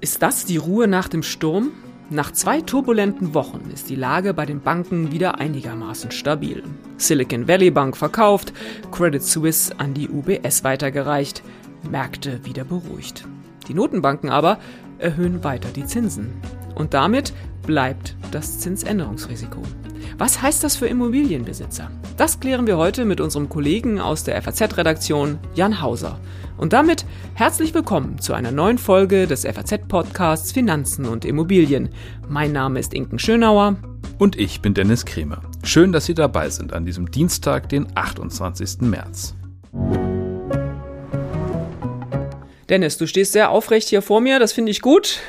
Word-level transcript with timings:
Ist 0.00 0.22
das 0.22 0.44
die 0.44 0.56
Ruhe 0.56 0.88
nach 0.88 1.08
dem 1.08 1.22
Sturm? 1.22 1.72
Nach 2.10 2.32
zwei 2.32 2.60
turbulenten 2.60 3.34
Wochen 3.34 3.70
ist 3.72 3.88
die 3.88 3.94
Lage 3.94 4.34
bei 4.34 4.44
den 4.44 4.60
Banken 4.60 5.12
wieder 5.12 5.38
einigermaßen 5.38 6.10
stabil. 6.10 6.62
Silicon 6.98 7.48
Valley 7.48 7.70
Bank 7.70 7.96
verkauft, 7.96 8.52
Credit 8.90 9.22
Suisse 9.22 9.78
an 9.78 9.94
die 9.94 10.08
UBS 10.08 10.64
weitergereicht, 10.64 11.42
Märkte 11.90 12.44
wieder 12.44 12.64
beruhigt. 12.64 13.24
Die 13.68 13.74
Notenbanken 13.74 14.28
aber 14.28 14.58
erhöhen 14.98 15.44
weiter 15.44 15.68
die 15.70 15.86
Zinsen. 15.86 16.32
Und 16.74 16.94
damit 16.94 17.32
bleibt 17.66 18.16
das 18.30 18.58
Zinsänderungsrisiko. 18.58 19.62
Was 20.18 20.42
heißt 20.42 20.62
das 20.62 20.76
für 20.76 20.86
Immobilienbesitzer? 20.86 21.90
Das 22.16 22.40
klären 22.40 22.66
wir 22.66 22.76
heute 22.76 23.04
mit 23.04 23.20
unserem 23.20 23.48
Kollegen 23.48 24.00
aus 24.00 24.24
der 24.24 24.40
FAZ-Redaktion, 24.40 25.38
Jan 25.54 25.80
Hauser. 25.80 26.18
Und 26.56 26.72
damit 26.72 27.04
herzlich 27.34 27.74
willkommen 27.74 28.18
zu 28.18 28.34
einer 28.34 28.52
neuen 28.52 28.78
Folge 28.78 29.26
des 29.26 29.44
FAZ-Podcasts 29.44 30.52
Finanzen 30.52 31.06
und 31.06 31.24
Immobilien. 31.24 31.88
Mein 32.28 32.52
Name 32.52 32.78
ist 32.78 32.94
Inken 32.94 33.18
Schönauer. 33.18 33.76
Und 34.18 34.38
ich 34.38 34.60
bin 34.60 34.74
Dennis 34.74 35.04
Kremer. 35.04 35.42
Schön, 35.64 35.92
dass 35.92 36.06
Sie 36.06 36.14
dabei 36.14 36.50
sind 36.50 36.72
an 36.72 36.84
diesem 36.84 37.10
Dienstag, 37.10 37.68
den 37.68 37.86
28. 37.96 38.82
März. 38.82 39.34
Dennis, 42.68 42.96
du 42.96 43.06
stehst 43.06 43.32
sehr 43.32 43.50
aufrecht 43.50 43.88
hier 43.88 44.02
vor 44.02 44.20
mir, 44.20 44.38
das 44.38 44.52
finde 44.52 44.70
ich 44.70 44.80
gut. 44.80 45.20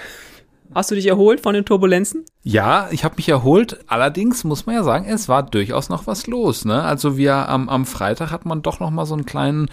Hast 0.76 0.90
du 0.90 0.96
dich 0.96 1.06
erholt 1.06 1.40
von 1.40 1.54
den 1.54 1.66
Turbulenzen? 1.66 2.26
Ja, 2.42 2.88
ich 2.92 3.04
habe 3.04 3.16
mich 3.18 3.30
erholt. 3.30 3.80
Allerdings 3.88 4.44
muss 4.44 4.66
man 4.66 4.76
ja 4.76 4.84
sagen, 4.84 5.06
es 5.08 5.30
war 5.30 5.44
durchaus 5.44 5.90
noch 5.90 6.08
was 6.08 6.26
los. 6.26 6.66
Ne? 6.66 6.82
Also 6.82 7.16
wir 7.16 7.48
am, 7.48 7.70
am 7.70 7.86
Freitag 7.86 8.32
hat 8.32 8.46
man 8.46 8.64
doch 8.64 8.80
noch 8.80 8.90
mal 8.90 9.06
so 9.06 9.14
einen 9.14 9.26
kleinen 9.26 9.70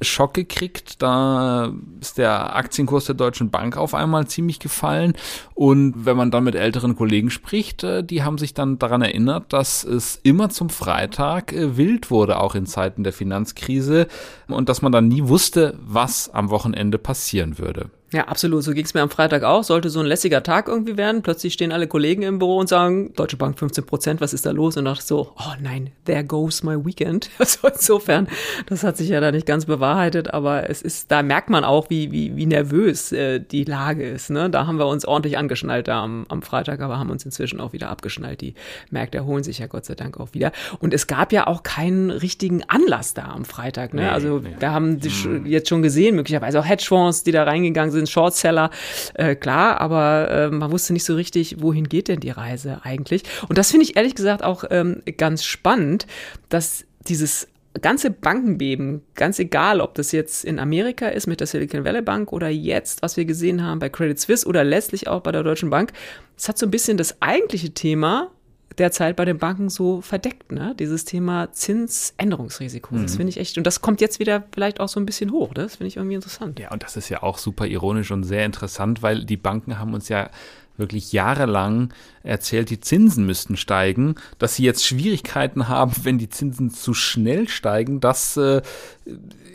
Schock 0.00 0.32
gekriegt. 0.32 1.02
Da 1.02 1.72
ist 2.00 2.18
der 2.18 2.54
Aktienkurs 2.54 3.06
der 3.06 3.16
Deutschen 3.16 3.50
Bank 3.50 3.76
auf 3.76 3.94
einmal 3.94 4.28
ziemlich 4.28 4.60
gefallen. 4.60 5.14
Und 5.54 6.06
wenn 6.06 6.16
man 6.16 6.30
dann 6.30 6.44
mit 6.44 6.54
älteren 6.54 6.94
Kollegen 6.94 7.30
spricht, 7.30 7.82
äh, 7.82 8.04
die 8.04 8.22
haben 8.22 8.38
sich 8.38 8.54
dann 8.54 8.78
daran 8.78 9.02
erinnert, 9.02 9.52
dass 9.52 9.82
es 9.82 10.20
immer 10.22 10.50
zum 10.50 10.70
Freitag 10.70 11.52
äh, 11.52 11.76
wild 11.76 12.10
wurde, 12.10 12.38
auch 12.40 12.54
in 12.54 12.66
Zeiten 12.66 13.02
der 13.02 13.12
Finanzkrise. 13.12 14.06
Und 14.46 14.68
dass 14.68 14.82
man 14.82 14.92
dann 14.92 15.08
nie 15.08 15.26
wusste, 15.26 15.78
was 15.82 16.30
am 16.32 16.50
Wochenende 16.50 16.98
passieren 16.98 17.58
würde. 17.58 17.90
Ja, 18.14 18.28
absolut. 18.28 18.62
So 18.62 18.72
ging 18.74 18.84
es 18.84 18.94
mir 18.94 19.02
am 19.02 19.10
Freitag 19.10 19.42
auch. 19.42 19.64
Sollte 19.64 19.90
so 19.90 19.98
ein 19.98 20.06
lässiger 20.06 20.44
Tag 20.44 20.68
irgendwie 20.68 20.96
werden. 20.96 21.22
Plötzlich 21.22 21.52
stehen 21.52 21.72
alle 21.72 21.88
Kollegen 21.88 22.22
im 22.22 22.38
Büro 22.38 22.58
und 22.58 22.68
sagen, 22.68 23.12
Deutsche 23.14 23.36
Bank 23.36 23.58
15 23.58 23.86
Prozent, 23.86 24.20
was 24.20 24.32
ist 24.32 24.46
da 24.46 24.52
los? 24.52 24.76
Und 24.76 24.84
dachte 24.84 25.02
so, 25.02 25.32
oh 25.36 25.54
nein, 25.60 25.90
there 26.04 26.22
goes 26.22 26.62
my 26.62 26.76
weekend. 26.84 27.30
Also 27.44 27.68
insofern, 27.68 28.28
das 28.66 28.84
hat 28.84 28.96
sich 28.96 29.08
ja 29.08 29.20
da 29.20 29.30
nicht 29.30 29.46
ganz 29.46 29.66
bewahrheitet, 29.66 30.32
aber 30.32 30.70
es 30.70 30.80
ist, 30.80 31.10
da 31.10 31.22
merkt 31.22 31.50
man 31.50 31.64
auch, 31.64 31.90
wie, 31.90 32.10
wie, 32.10 32.36
wie 32.36 32.46
nervös 32.46 33.12
äh, 33.12 33.40
die 33.40 33.64
Lage 33.64 34.08
ist. 34.08 34.30
Ne? 34.30 34.48
Da 34.48 34.66
haben 34.66 34.78
wir 34.78 34.86
uns 34.86 35.04
ordentlich 35.04 35.36
angeschnallt 35.36 35.88
da 35.88 36.02
am, 36.02 36.24
am 36.28 36.40
Freitag, 36.42 36.80
aber 36.80 36.98
haben 36.98 37.10
uns 37.10 37.24
inzwischen 37.24 37.60
auch 37.60 37.72
wieder 37.72 37.90
abgeschnallt. 37.90 38.40
Die 38.40 38.54
Märkte 38.90 39.18
erholen 39.18 39.44
sich 39.44 39.58
ja 39.58 39.66
Gott 39.66 39.84
sei 39.84 39.94
Dank 39.94 40.18
auch 40.20 40.32
wieder. 40.32 40.52
Und 40.78 40.94
es 40.94 41.06
gab 41.06 41.32
ja 41.32 41.46
auch 41.46 41.64
keinen 41.64 42.10
richtigen 42.10 42.62
Anlass 42.68 43.12
da 43.12 43.24
am 43.24 43.44
Freitag. 43.44 43.92
Ne? 43.92 44.02
Nee, 44.02 44.08
also 44.08 44.38
nee. 44.38 44.54
wir 44.58 44.72
haben 44.72 45.00
hm. 45.02 45.46
jetzt 45.46 45.68
schon 45.68 45.82
gesehen, 45.82 46.14
möglicherweise 46.14 46.60
auch 46.60 46.66
Hedgefonds, 46.66 47.24
die 47.24 47.32
da 47.32 47.42
reingegangen 47.42 47.90
sind, 47.90 48.03
Shortseller, 48.06 48.70
äh, 49.14 49.34
klar, 49.34 49.80
aber 49.80 50.30
äh, 50.30 50.50
man 50.50 50.70
wusste 50.70 50.92
nicht 50.92 51.04
so 51.04 51.14
richtig, 51.14 51.60
wohin 51.60 51.88
geht 51.88 52.08
denn 52.08 52.20
die 52.20 52.30
Reise 52.30 52.80
eigentlich. 52.82 53.22
Und 53.48 53.58
das 53.58 53.70
finde 53.70 53.84
ich 53.84 53.96
ehrlich 53.96 54.14
gesagt 54.14 54.42
auch 54.42 54.64
ähm, 54.70 55.02
ganz 55.16 55.44
spannend, 55.44 56.06
dass 56.48 56.84
dieses 57.08 57.48
ganze 57.80 58.10
Bankenbeben, 58.10 59.02
ganz 59.14 59.38
egal, 59.38 59.80
ob 59.80 59.94
das 59.94 60.12
jetzt 60.12 60.44
in 60.44 60.58
Amerika 60.58 61.08
ist 61.08 61.26
mit 61.26 61.40
der 61.40 61.46
Silicon 61.46 61.84
Valley 61.84 62.02
Bank 62.02 62.32
oder 62.32 62.48
jetzt, 62.48 63.02
was 63.02 63.16
wir 63.16 63.24
gesehen 63.24 63.64
haben 63.64 63.80
bei 63.80 63.88
Credit 63.88 64.18
Suisse 64.18 64.46
oder 64.46 64.62
letztlich 64.62 65.08
auch 65.08 65.20
bei 65.20 65.32
der 65.32 65.42
Deutschen 65.42 65.70
Bank, 65.70 65.92
es 66.36 66.48
hat 66.48 66.56
so 66.56 66.66
ein 66.66 66.70
bisschen 66.70 66.96
das 66.96 67.20
eigentliche 67.20 67.70
Thema 67.70 68.30
derzeit 68.78 69.16
bei 69.16 69.24
den 69.24 69.38
Banken 69.38 69.68
so 69.68 70.00
verdeckt, 70.00 70.52
ne? 70.52 70.74
Dieses 70.78 71.04
Thema 71.04 71.52
Zinsänderungsrisiko. 71.52 72.94
Mhm. 72.94 73.02
Das 73.02 73.16
finde 73.16 73.30
ich 73.30 73.38
echt, 73.38 73.56
und 73.56 73.66
das 73.66 73.80
kommt 73.80 74.00
jetzt 74.00 74.18
wieder 74.18 74.44
vielleicht 74.52 74.80
auch 74.80 74.88
so 74.88 74.98
ein 75.00 75.06
bisschen 75.06 75.30
hoch. 75.30 75.54
Das 75.54 75.76
finde 75.76 75.88
ich 75.88 75.96
irgendwie 75.96 76.16
interessant. 76.16 76.58
Ja, 76.58 76.72
und 76.72 76.82
das 76.82 76.96
ist 76.96 77.08
ja 77.08 77.22
auch 77.22 77.38
super 77.38 77.66
ironisch 77.66 78.10
und 78.10 78.24
sehr 78.24 78.44
interessant, 78.44 79.02
weil 79.02 79.24
die 79.24 79.36
Banken 79.36 79.78
haben 79.78 79.94
uns 79.94 80.08
ja 80.08 80.30
wirklich 80.76 81.12
jahrelang 81.12 81.92
erzählt, 82.22 82.70
die 82.70 82.80
Zinsen 82.80 83.26
müssten 83.26 83.56
steigen, 83.56 84.16
dass 84.38 84.56
sie 84.56 84.64
jetzt 84.64 84.84
Schwierigkeiten 84.84 85.68
haben, 85.68 85.92
wenn 86.02 86.18
die 86.18 86.28
Zinsen 86.28 86.70
zu 86.70 86.94
schnell 86.94 87.48
steigen, 87.48 88.00
das 88.00 88.36
äh, 88.36 88.62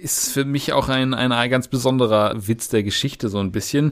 ist 0.02 0.32
für 0.32 0.46
mich 0.46 0.72
auch 0.72 0.88
ein, 0.88 1.14
ein 1.14 1.50
ganz 1.50 1.68
besonderer 1.68 2.48
Witz 2.48 2.70
der 2.70 2.84
Geschichte 2.84 3.28
so 3.28 3.40
ein 3.40 3.52
bisschen. 3.52 3.92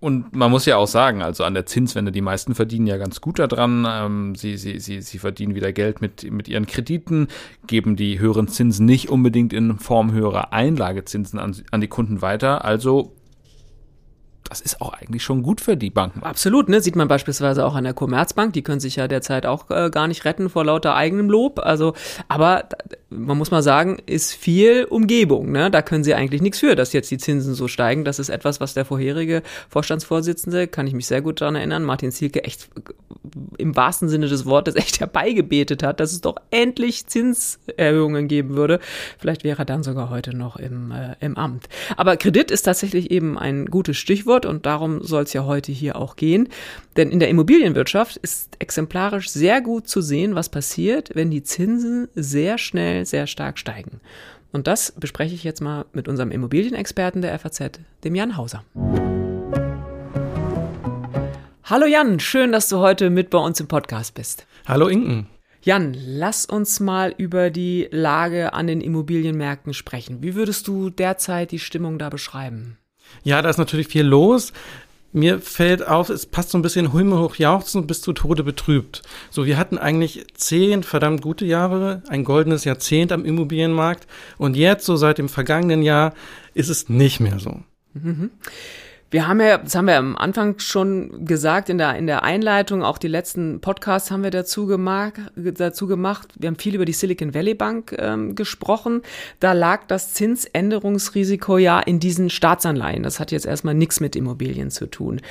Und 0.00 0.34
man 0.34 0.50
muss 0.50 0.64
ja 0.64 0.76
auch 0.76 0.86
sagen, 0.86 1.22
also 1.22 1.42
an 1.42 1.54
der 1.54 1.66
Zinswende, 1.66 2.12
die 2.12 2.20
meisten 2.20 2.54
verdienen 2.54 2.86
ja 2.86 2.98
ganz 2.98 3.20
gut 3.20 3.40
daran. 3.40 3.84
Ähm, 3.88 4.34
sie, 4.36 4.56
sie, 4.56 4.78
sie, 4.78 5.00
sie 5.02 5.18
verdienen 5.18 5.56
wieder 5.56 5.72
Geld 5.72 6.00
mit, 6.00 6.30
mit 6.30 6.46
ihren 6.46 6.66
Krediten, 6.66 7.26
geben 7.66 7.96
die 7.96 8.20
höheren 8.20 8.46
Zinsen 8.46 8.86
nicht 8.86 9.08
unbedingt 9.08 9.52
in 9.52 9.78
Form 9.78 10.12
höherer 10.12 10.52
Einlagezinsen 10.52 11.38
an, 11.40 11.56
an 11.72 11.80
die 11.80 11.88
Kunden 11.88 12.22
weiter. 12.22 12.64
Also 12.64 13.12
das 14.48 14.60
ist 14.60 14.80
auch 14.80 14.94
eigentlich 14.94 15.22
schon 15.22 15.42
gut 15.42 15.60
für 15.60 15.76
die 15.76 15.90
Banken. 15.90 16.22
Absolut, 16.22 16.68
ne? 16.68 16.80
Sieht 16.80 16.96
man 16.96 17.06
beispielsweise 17.06 17.66
auch 17.66 17.74
an 17.74 17.84
der 17.84 17.92
Commerzbank, 17.92 18.54
die 18.54 18.62
können 18.62 18.80
sich 18.80 18.96
ja 18.96 19.06
derzeit 19.06 19.44
auch 19.44 19.68
äh, 19.70 19.90
gar 19.90 20.08
nicht 20.08 20.24
retten 20.24 20.48
vor 20.48 20.64
lauter 20.64 20.94
eigenem 20.94 21.28
Lob. 21.28 21.58
Also, 21.58 21.92
aber 22.28 22.68
man 23.10 23.38
muss 23.38 23.50
mal 23.50 23.62
sagen, 23.62 23.98
ist 24.06 24.34
viel 24.34 24.84
Umgebung, 24.84 25.50
ne? 25.50 25.70
Da 25.70 25.80
können 25.80 26.04
sie 26.04 26.14
eigentlich 26.14 26.42
nichts 26.42 26.58
für, 26.58 26.76
dass 26.76 26.92
jetzt 26.92 27.10
die 27.10 27.18
Zinsen 27.18 27.54
so 27.54 27.66
steigen. 27.66 28.04
Das 28.04 28.18
ist 28.18 28.28
etwas, 28.28 28.60
was 28.60 28.74
der 28.74 28.84
vorherige 28.84 29.42
Vorstandsvorsitzende, 29.70 30.66
kann 30.66 30.86
ich 30.86 30.92
mich 30.92 31.06
sehr 31.06 31.22
gut 31.22 31.40
daran 31.40 31.56
erinnern, 31.56 31.84
Martin 31.84 32.12
Zielke 32.12 32.44
echt 32.44 32.68
im 33.58 33.76
wahrsten 33.76 34.08
Sinne 34.08 34.28
des 34.28 34.46
Wortes 34.46 34.74
echt 34.76 35.00
herbeigebetet 35.00 35.82
hat, 35.82 36.00
dass 36.00 36.12
es 36.12 36.20
doch 36.20 36.36
endlich 36.50 37.06
Zinserhöhungen 37.06 38.28
geben 38.28 38.56
würde. 38.56 38.80
Vielleicht 39.18 39.44
wäre 39.44 39.62
er 39.62 39.64
dann 39.64 39.82
sogar 39.82 40.10
heute 40.10 40.36
noch 40.36 40.56
im, 40.56 40.90
äh, 40.90 41.16
im 41.20 41.36
Amt. 41.36 41.68
Aber 41.96 42.16
Kredit 42.16 42.50
ist 42.50 42.62
tatsächlich 42.62 43.10
eben 43.10 43.38
ein 43.38 43.66
gutes 43.66 43.96
Stichwort 43.96 44.46
und 44.46 44.66
darum 44.66 45.02
soll 45.02 45.24
es 45.24 45.32
ja 45.32 45.44
heute 45.44 45.72
hier 45.72 45.96
auch 45.96 46.16
gehen. 46.16 46.48
Denn 46.98 47.12
in 47.12 47.20
der 47.20 47.28
Immobilienwirtschaft 47.28 48.16
ist 48.16 48.56
exemplarisch 48.58 49.30
sehr 49.30 49.60
gut 49.60 49.86
zu 49.86 50.00
sehen, 50.00 50.34
was 50.34 50.48
passiert, 50.48 51.12
wenn 51.14 51.30
die 51.30 51.44
Zinsen 51.44 52.08
sehr 52.16 52.58
schnell, 52.58 53.06
sehr 53.06 53.28
stark 53.28 53.60
steigen. 53.60 54.00
Und 54.50 54.66
das 54.66 54.90
bespreche 54.90 55.32
ich 55.32 55.44
jetzt 55.44 55.60
mal 55.60 55.84
mit 55.92 56.08
unserem 56.08 56.32
Immobilienexperten 56.32 57.22
der 57.22 57.38
FAZ, 57.38 57.78
dem 58.02 58.16
Jan 58.16 58.36
Hauser. 58.36 58.64
Hallo 61.62 61.86
Jan, 61.86 62.18
schön, 62.18 62.50
dass 62.50 62.68
du 62.68 62.78
heute 62.78 63.10
mit 63.10 63.30
bei 63.30 63.38
uns 63.38 63.60
im 63.60 63.68
Podcast 63.68 64.14
bist. 64.14 64.48
Hallo 64.66 64.88
Inken. 64.88 65.28
Jan, 65.62 65.94
lass 65.96 66.46
uns 66.46 66.80
mal 66.80 67.14
über 67.16 67.50
die 67.50 67.86
Lage 67.92 68.54
an 68.54 68.66
den 68.66 68.80
Immobilienmärkten 68.80 69.72
sprechen. 69.72 70.20
Wie 70.20 70.34
würdest 70.34 70.66
du 70.66 70.90
derzeit 70.90 71.52
die 71.52 71.60
Stimmung 71.60 72.00
da 72.00 72.08
beschreiben? 72.08 72.76
Ja, 73.22 73.40
da 73.40 73.50
ist 73.50 73.58
natürlich 73.58 73.86
viel 73.86 74.04
los. 74.04 74.52
Mir 75.12 75.40
fällt 75.40 75.86
auf, 75.86 76.10
es 76.10 76.26
passt 76.26 76.50
so 76.50 76.58
ein 76.58 76.62
bisschen 76.62 76.92
Himmel 76.92 77.18
hoch 77.18 77.36
bis 77.86 78.02
zu 78.02 78.12
Tode 78.12 78.44
betrübt. 78.44 79.02
So, 79.30 79.46
wir 79.46 79.56
hatten 79.56 79.78
eigentlich 79.78 80.26
zehn 80.34 80.82
verdammt 80.82 81.22
gute 81.22 81.46
Jahre, 81.46 82.02
ein 82.08 82.24
goldenes 82.24 82.64
Jahrzehnt 82.64 83.10
am 83.12 83.24
Immobilienmarkt 83.24 84.06
und 84.36 84.54
jetzt, 84.54 84.84
so 84.84 84.96
seit 84.96 85.18
dem 85.18 85.30
vergangenen 85.30 85.82
Jahr, 85.82 86.14
ist 86.52 86.68
es 86.68 86.90
nicht 86.90 87.20
mehr 87.20 87.38
so. 87.38 87.62
Mhm. 87.94 88.30
Wir 89.10 89.26
haben 89.26 89.40
ja, 89.40 89.56
das 89.56 89.74
haben 89.74 89.86
wir 89.86 89.96
am 89.96 90.16
Anfang 90.16 90.58
schon 90.58 91.24
gesagt 91.24 91.70
in 91.70 91.78
der, 91.78 91.96
in 91.96 92.06
der 92.06 92.24
Einleitung, 92.24 92.82
auch 92.82 92.98
die 92.98 93.08
letzten 93.08 93.58
Podcasts 93.60 94.10
haben 94.10 94.22
wir 94.22 94.30
dazu 94.30 94.66
gemacht, 94.66 95.14
dazu 95.34 95.86
gemacht. 95.86 96.28
Wir 96.38 96.48
haben 96.48 96.56
viel 96.56 96.74
über 96.74 96.84
die 96.84 96.92
Silicon 96.92 97.32
Valley 97.32 97.54
Bank 97.54 97.96
ähm, 97.98 98.34
gesprochen. 98.34 99.00
Da 99.40 99.54
lag 99.54 99.86
das 99.86 100.12
Zinsänderungsrisiko 100.12 101.56
ja 101.56 101.80
in 101.80 102.00
diesen 102.00 102.28
Staatsanleihen. 102.28 103.02
Das 103.02 103.18
hat 103.18 103.32
jetzt 103.32 103.46
erstmal 103.46 103.72
nichts 103.72 104.00
mit 104.00 104.14
Immobilien 104.14 104.70
zu 104.70 104.90
tun. 104.90 105.22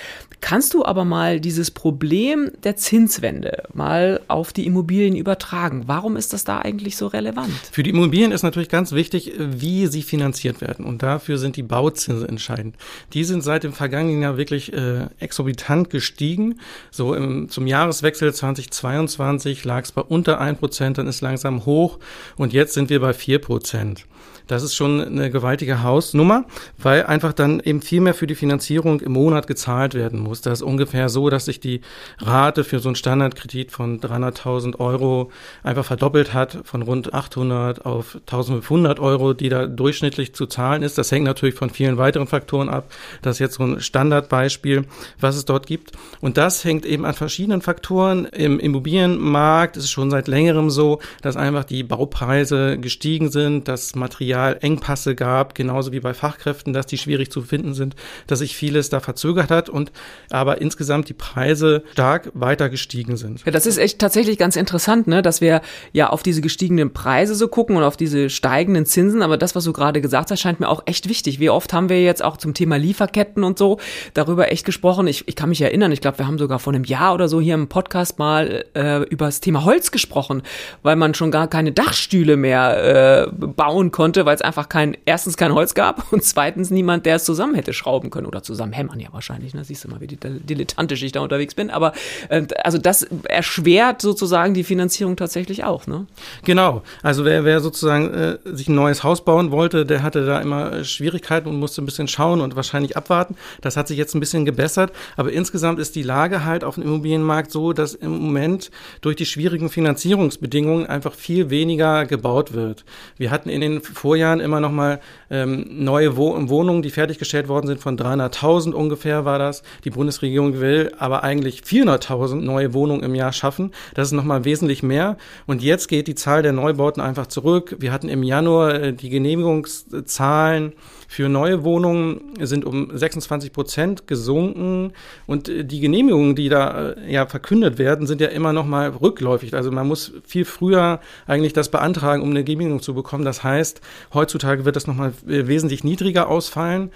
Kannst 0.41 0.73
du 0.73 0.83
aber 0.83 1.05
mal 1.05 1.39
dieses 1.39 1.69
Problem 1.69 2.49
der 2.63 2.77
Zinswende 2.77 3.63
mal 3.73 4.21
auf 4.27 4.53
die 4.53 4.65
Immobilien 4.65 5.15
übertragen? 5.15 5.83
Warum 5.85 6.15
ist 6.15 6.33
das 6.33 6.43
da 6.43 6.57
eigentlich 6.57 6.97
so 6.97 7.05
relevant? 7.05 7.53
Für 7.71 7.83
die 7.83 7.91
Immobilien 7.91 8.31
ist 8.31 8.41
natürlich 8.41 8.69
ganz 8.69 8.91
wichtig, 8.93 9.33
wie 9.37 9.85
sie 9.85 10.01
finanziert 10.01 10.61
werden. 10.61 10.83
Und 10.83 11.03
dafür 11.03 11.37
sind 11.37 11.57
die 11.57 11.63
Bauzinse 11.63 12.27
entscheidend. 12.27 12.75
Die 13.13 13.23
sind 13.23 13.43
seit 13.43 13.66
im 13.67 13.73
vergangenen 13.73 14.21
Jahr 14.21 14.37
wirklich 14.37 14.73
äh, 14.73 15.07
exorbitant 15.19 15.89
gestiegen. 15.89 16.59
So 16.91 17.13
im, 17.13 17.49
zum 17.49 17.67
Jahreswechsel 17.67 18.33
2022 18.33 19.63
lag 19.63 19.83
es 19.83 19.91
bei 19.91 20.01
unter 20.01 20.39
ein 20.39 20.57
Prozent, 20.57 20.97
dann 20.97 21.07
ist 21.07 21.21
langsam 21.21 21.65
hoch 21.65 21.99
und 22.35 22.53
jetzt 22.53 22.73
sind 22.73 22.89
wir 22.89 22.99
bei 22.99 23.13
vier 23.13 23.39
Prozent. 23.39 24.05
Das 24.47 24.63
ist 24.63 24.75
schon 24.75 25.01
eine 25.01 25.29
gewaltige 25.29 25.83
Hausnummer, 25.83 26.45
weil 26.77 27.05
einfach 27.05 27.33
dann 27.33 27.59
eben 27.59 27.81
viel 27.81 28.01
mehr 28.01 28.13
für 28.13 28.27
die 28.27 28.35
Finanzierung 28.35 29.01
im 29.01 29.11
Monat 29.11 29.45
gezahlt 29.45 29.93
werden 29.93 30.19
muss. 30.19 30.41
Das 30.41 30.59
ist 30.59 30.63
ungefähr 30.63 31.09
so, 31.09 31.29
dass 31.29 31.45
sich 31.45 31.59
die 31.59 31.81
Rate 32.19 32.63
für 32.63 32.79
so 32.79 32.89
einen 32.89 32.95
Standardkredit 32.95 33.71
von 33.71 33.99
300.000 33.99 34.79
Euro 34.79 35.31
einfach 35.63 35.85
verdoppelt 35.85 36.33
hat, 36.33 36.59
von 36.63 36.81
rund 36.81 37.13
800 37.13 37.85
auf 37.85 38.15
1500 38.15 38.99
Euro, 38.99 39.33
die 39.33 39.49
da 39.49 39.67
durchschnittlich 39.67 40.33
zu 40.33 40.45
zahlen 40.45 40.81
ist. 40.81 40.97
Das 40.97 41.11
hängt 41.11 41.25
natürlich 41.25 41.55
von 41.55 41.69
vielen 41.69 41.97
weiteren 41.97 42.27
Faktoren 42.27 42.69
ab. 42.69 42.89
Das 43.21 43.35
ist 43.35 43.39
jetzt 43.39 43.56
so 43.57 43.63
ein 43.63 43.81
Standardbeispiel, 43.81 44.85
was 45.19 45.35
es 45.35 45.45
dort 45.45 45.67
gibt. 45.67 45.91
Und 46.21 46.37
das 46.37 46.63
hängt 46.63 46.85
eben 46.85 47.05
an 47.05 47.13
verschiedenen 47.13 47.61
Faktoren. 47.61 48.25
Im 48.25 48.59
Immobilienmarkt 48.59 49.77
ist 49.77 49.85
es 49.85 49.91
schon 49.91 50.11
seit 50.11 50.27
längerem 50.27 50.69
so, 50.69 50.99
dass 51.21 51.35
einfach 51.35 51.63
die 51.63 51.83
Baupreise 51.83 52.77
gestiegen 52.77 53.31
sind, 53.31 53.67
dass 53.67 53.95
Material 53.95 54.57
Engpasse 54.61 55.15
gab, 55.15 55.55
genauso 55.55 55.91
wie 55.91 55.99
bei 55.99 56.13
Fachkräften, 56.13 56.73
dass 56.73 56.85
die 56.85 56.97
schwierig 56.97 57.31
zu 57.31 57.41
finden 57.41 57.73
sind, 57.73 57.95
dass 58.27 58.39
sich 58.39 58.55
vieles 58.55 58.89
da 58.89 58.99
verzögert 58.99 59.49
hat 59.49 59.69
und 59.69 59.91
aber 60.29 60.61
insgesamt 60.61 61.09
die 61.09 61.13
Preise 61.13 61.83
stark 61.91 62.31
weiter 62.33 62.69
gestiegen 62.69 63.17
sind. 63.17 63.43
Ja, 63.45 63.51
das 63.51 63.65
ist 63.65 63.77
echt 63.77 63.99
tatsächlich 63.99 64.37
ganz 64.37 64.55
interessant, 64.55 65.07
ne, 65.07 65.21
dass 65.21 65.41
wir 65.41 65.61
ja 65.93 66.09
auf 66.09 66.23
diese 66.23 66.41
gestiegenen 66.41 66.93
Preise 66.93 67.35
so 67.35 67.47
gucken 67.47 67.75
und 67.75 67.83
auf 67.83 67.97
diese 67.97 68.29
steigenden 68.29 68.85
Zinsen, 68.85 69.21
aber 69.21 69.37
das, 69.37 69.55
was 69.55 69.63
du 69.63 69.73
gerade 69.73 70.01
gesagt 70.01 70.31
hast, 70.31 70.39
scheint 70.39 70.59
mir 70.59 70.69
auch 70.69 70.83
echt 70.85 71.09
wichtig. 71.09 71.39
Wie 71.39 71.49
oft 71.49 71.73
haben 71.73 71.89
wir 71.89 72.03
jetzt 72.03 72.23
auch 72.23 72.37
zum 72.37 72.53
Thema 72.53 72.77
Lieferketten 72.77 73.43
und 73.47 73.57
so 73.57 73.79
darüber 74.13 74.51
echt 74.51 74.65
gesprochen? 74.65 75.07
Ich, 75.07 75.27
ich 75.27 75.35
kann 75.35 75.49
mich 75.49 75.61
erinnern, 75.61 75.91
ich 75.91 76.01
glaube, 76.01 76.19
wir 76.19 76.27
haben 76.27 76.37
sogar 76.37 76.59
vor 76.59 76.73
einem 76.73 76.83
Jahr 76.83 77.13
oder 77.13 77.27
so 77.27 77.41
hier 77.41 77.55
im 77.55 77.67
Podcast 77.67 78.19
mal 78.19 78.65
äh, 78.75 79.03
über 79.05 79.25
das 79.25 79.41
Thema 79.41 79.65
Holz 79.65 79.91
gesprochen, 79.91 80.43
weil 80.83 80.95
man 80.95 81.13
schon 81.13 81.31
gar 81.31 81.47
keine 81.47 81.71
Dachstühle 81.71 82.37
mehr 82.37 83.27
äh, 83.27 83.31
bauen 83.31 83.91
konnte, 83.91 84.25
weil 84.25 84.35
es 84.35 84.41
einfach 84.41 84.69
kein, 84.69 84.95
erstens 85.05 85.37
kein 85.37 85.53
Holz 85.53 85.73
gab 85.73 86.11
und 86.11 86.23
zweitens 86.23 86.69
niemand, 86.69 87.05
der 87.05 87.15
es 87.15 87.23
zusammen 87.23 87.55
hätte 87.55 87.73
schrauben 87.73 88.09
können 88.09 88.27
oder 88.27 88.43
zusammen 88.43 88.73
hämmern 88.73 88.99
ja 88.99 89.09
wahrscheinlich. 89.11 89.53
Ne? 89.53 89.63
Siehst 89.63 89.83
du 89.83 89.89
mal, 89.89 90.01
wie 90.01 90.07
dilettantisch 90.07 91.03
ich 91.03 91.11
da 91.11 91.21
unterwegs 91.21 91.55
bin. 91.55 91.69
Aber 91.69 91.93
äh, 92.29 92.45
also 92.63 92.77
das 92.77 93.03
erschwert 93.23 94.01
sozusagen 94.01 94.53
die 94.53 94.63
Finanzierung 94.63 95.15
tatsächlich 95.15 95.63
auch. 95.63 95.87
Ne? 95.87 96.05
Genau. 96.43 96.83
Also 97.03 97.25
wer, 97.25 97.45
wer 97.45 97.61
sozusagen 97.61 98.13
äh, 98.13 98.37
sich 98.45 98.67
ein 98.67 98.75
neues 98.75 99.03
Haus 99.03 99.23
bauen 99.23 99.51
wollte, 99.51 99.85
der 99.85 100.03
hatte 100.03 100.25
da 100.25 100.41
immer 100.41 100.73
äh, 100.73 100.83
Schwierigkeiten 100.83 101.47
und 101.47 101.59
musste 101.59 101.81
ein 101.81 101.85
bisschen 101.85 102.07
schauen 102.07 102.41
und 102.41 102.55
wahrscheinlich 102.55 102.97
abwarten. 102.97 103.35
Das 103.61 103.77
hat 103.77 103.87
sich 103.87 103.97
jetzt 103.97 104.15
ein 104.15 104.19
bisschen 104.19 104.45
gebessert. 104.45 104.91
Aber 105.15 105.31
insgesamt 105.31 105.79
ist 105.79 105.95
die 105.95 106.03
Lage 106.03 106.45
halt 106.45 106.63
auf 106.63 106.75
dem 106.75 106.83
Immobilienmarkt 106.83 107.51
so, 107.51 107.73
dass 107.73 107.93
im 107.93 108.11
Moment 108.11 108.71
durch 109.01 109.15
die 109.15 109.25
schwierigen 109.25 109.69
Finanzierungsbedingungen 109.69 110.85
einfach 110.85 111.13
viel 111.13 111.49
weniger 111.49 112.05
gebaut 112.05 112.53
wird. 112.53 112.85
Wir 113.17 113.31
hatten 113.31 113.49
in 113.49 113.61
den 113.61 113.81
Vorjahren 113.81 114.39
immer 114.39 114.59
noch 114.59 114.71
mal 114.71 114.99
ähm, 115.29 115.65
neue 115.69 116.15
Wo 116.15 116.27
Wohnungen, 116.49 116.81
die 116.81 116.89
fertiggestellt 116.89 117.47
worden 117.47 117.67
sind, 117.67 117.79
von 117.79 117.97
300.000 117.97 118.73
ungefähr 118.73 119.25
war 119.25 119.39
das. 119.39 119.63
Die 119.83 119.89
Bundesregierung 119.89 120.59
will 120.59 120.91
aber 120.97 121.23
eigentlich 121.23 121.61
400.000 121.61 122.35
neue 122.35 122.73
Wohnungen 122.73 123.03
im 123.03 123.15
Jahr 123.15 123.31
schaffen. 123.31 123.71
Das 123.93 124.07
ist 124.07 124.13
noch 124.13 124.23
mal 124.23 124.45
wesentlich 124.45 124.83
mehr. 124.83 125.17
Und 125.45 125.61
jetzt 125.61 125.87
geht 125.87 126.07
die 126.07 126.15
Zahl 126.15 126.43
der 126.43 126.53
Neubauten 126.53 127.01
einfach 127.01 127.27
zurück. 127.27 127.75
Wir 127.79 127.91
hatten 127.91 128.09
im 128.09 128.23
Januar 128.23 128.73
äh, 128.75 128.93
die 128.93 129.09
Genehmigungszahlen 129.09 130.73
für 131.07 131.29
neue 131.29 131.63
Wohnungen 131.63 132.33
sind 132.39 132.65
um 132.65 132.95
26 132.95 133.53
Prozent 133.53 134.07
gesunken 134.07 134.91
und 135.25 135.47
äh, 135.47 135.63
die 135.63 135.79
Genehmigungen, 135.79 136.35
die 136.35 136.49
da 136.49 136.91
äh, 136.91 137.11
ja 137.11 137.25
verkündet 137.25 137.77
werden, 137.77 138.05
sind 138.07 138.21
ja 138.21 138.27
immer 138.27 138.53
noch 138.53 138.65
mal 138.65 138.89
rückläufig. 138.89 139.53
Also 139.53 139.71
man 139.71 139.87
muss 139.87 140.13
viel 140.25 140.45
früher 140.45 140.99
eigentlich 141.25 141.53
das 141.53 141.69
beantragen, 141.69 142.21
um 142.21 142.29
eine 142.29 142.43
Genehmigung 142.43 142.81
zu 142.81 142.93
bekommen. 142.93 143.23
Das 143.23 143.43
heißt, 143.43 143.81
heutzutage 144.13 144.65
wird 144.65 144.75
das 144.75 144.87
noch 144.87 144.95
mal 144.95 145.13
wesentlich 145.23 145.83
niedriger 145.83 146.27
ausfallen. 146.27 146.91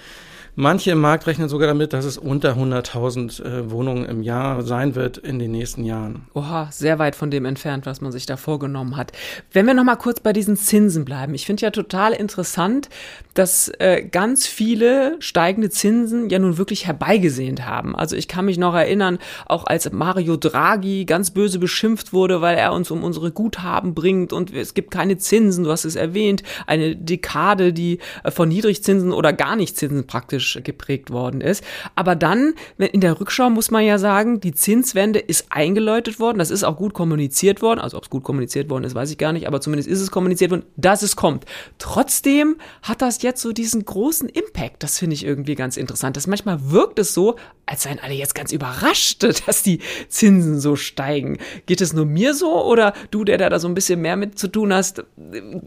Manche 0.56 0.92
im 0.92 1.00
Markt 1.00 1.28
rechnen 1.28 1.48
sogar 1.48 1.70
damit, 1.70 1.94
dass 1.94 2.04
es 2.04 2.18
unter 2.18 2.56
100.000 2.56 3.44
äh, 3.44 3.72
Wohnungen 3.72 4.04
im 4.04 4.22
Jahr 4.22 4.64
sein 4.64 4.96
wird 4.96 5.18
in 5.18 5.40
den 5.40 5.52
nächsten 5.52 5.86
Jahren. 5.86 6.28
Oha, 6.34 6.68
sehr 6.72 7.00
weit 7.00 7.16
von 7.16 7.32
dem 7.32 7.46
entfernt, 7.46 7.86
was 7.86 8.02
man 8.02 8.12
sich 8.12 8.26
da 8.26 8.36
vorgenommen 8.36 8.98
hat. 8.98 9.14
Wenn 9.54 9.66
wir 9.66 9.74
noch 9.74 9.86
mal 9.86 9.96
kurz 9.96 10.20
bei 10.20 10.34
diesen 10.34 10.58
Zinsen 10.58 11.06
bleiben. 11.06 11.34
Ich 11.36 11.46
finde 11.46 11.62
ja 11.62 11.72
total 11.72 12.12
interessant, 12.12 12.90
dass 13.34 13.70
äh, 13.80 14.04
ganz 14.04 14.46
viele 14.46 15.16
steigende 15.20 15.70
Zinsen 15.70 16.30
ja 16.30 16.38
nun 16.38 16.58
wirklich 16.58 16.86
herbeigesehnt 16.86 17.66
haben. 17.66 17.96
Also 17.96 18.18
ich 18.18 18.28
kann 18.28 18.44
mich 18.44 18.58
noch 18.58 18.76
erinnern, 18.76 19.20
auch 19.46 19.64
als 19.66 19.90
Mario 19.94 20.36
Draghi 20.36 21.06
ganz 21.06 21.32
böse 21.32 21.60
beschimpft 21.60 22.12
wurde, 22.12 22.42
weil 22.42 22.58
er 22.58 22.74
uns 22.74 22.92
um 22.92 23.06
unsere 23.06 23.32
Guthaben 23.32 23.94
bringt 23.94 24.34
und 24.34 24.54
es 24.54 24.74
gibt 24.74 24.92
keine 24.92 25.18
Zinsen, 25.18 25.64
du 25.64 25.72
hast 25.72 25.86
es 25.86 25.96
erwähnt, 25.96 26.44
eine 26.68 26.98
Dekade, 26.98 27.72
die 27.72 28.00
äh, 28.26 28.32
von 28.32 28.50
Niedrigzinsen 28.50 29.14
oder 29.14 29.32
gar 29.32 29.56
nicht 29.56 29.78
Zinsen 29.78 30.06
praktisch 30.08 30.41
politisch 30.42 30.60
geprägt 30.64 31.12
worden 31.12 31.42
ist. 31.42 31.64
Aber 31.96 32.16
dann, 32.16 32.54
in 32.78 33.02
der 33.02 33.20
Rückschau 33.20 33.50
muss 33.50 33.72
man 33.72 33.84
ja 33.84 33.98
sagen, 33.98 34.40
die 34.40 34.54
Zinswende 34.54 35.20
ist 35.20 35.46
eingeläutet 35.50 36.20
worden, 36.20 36.40
das 36.40 36.52
ist 36.52 36.64
auch 36.64 36.78
gut 36.78 36.94
kommuniziert 36.94 37.62
worden, 37.62 37.80
also 37.80 37.98
ob 37.98 38.04
es 38.04 38.10
gut 38.10 38.24
kommuniziert 38.24 38.70
worden 38.70 38.84
ist, 38.84 38.96
weiß 38.96 39.12
ich 39.12 39.18
gar 39.18 39.34
nicht, 39.34 39.48
aber 39.48 39.62
zumindest 39.62 39.90
ist 39.90 40.02
es 40.02 40.12
kommuniziert 40.12 40.52
worden, 40.52 40.66
dass 40.76 41.02
es 41.02 41.16
kommt. 41.16 41.46
Trotzdem 41.78 42.58
hat 42.84 43.02
das 43.02 43.22
jetzt 43.22 43.42
so 43.42 43.52
diesen 43.52 43.86
großen 43.86 44.30
Impact, 44.30 44.84
das 44.84 45.00
finde 45.00 45.14
ich 45.14 45.26
irgendwie 45.26 45.56
ganz 45.56 45.78
interessant. 45.78 46.18
Das 46.18 46.28
manchmal 46.28 46.72
wirkt 46.72 47.00
es 47.00 47.14
so, 47.14 47.36
als 47.66 47.84
seien 47.84 48.00
alle 48.00 48.14
jetzt 48.14 48.36
ganz 48.36 48.52
überrascht, 48.52 49.24
dass 49.48 49.64
die 49.64 49.80
Zinsen 50.10 50.60
so 50.60 50.76
steigen. 50.76 51.38
Geht 51.66 51.82
es 51.82 51.94
nur 51.94 52.06
mir 52.06 52.34
so 52.34 52.64
oder 52.66 52.94
du, 53.12 53.24
der 53.24 53.38
da 53.38 53.60
so 53.60 53.68
ein 53.68 53.74
bisschen 53.74 54.02
mehr 54.02 54.18
mit 54.18 54.38
zu 54.38 54.48
tun 54.48 54.74
hast, 54.74 55.04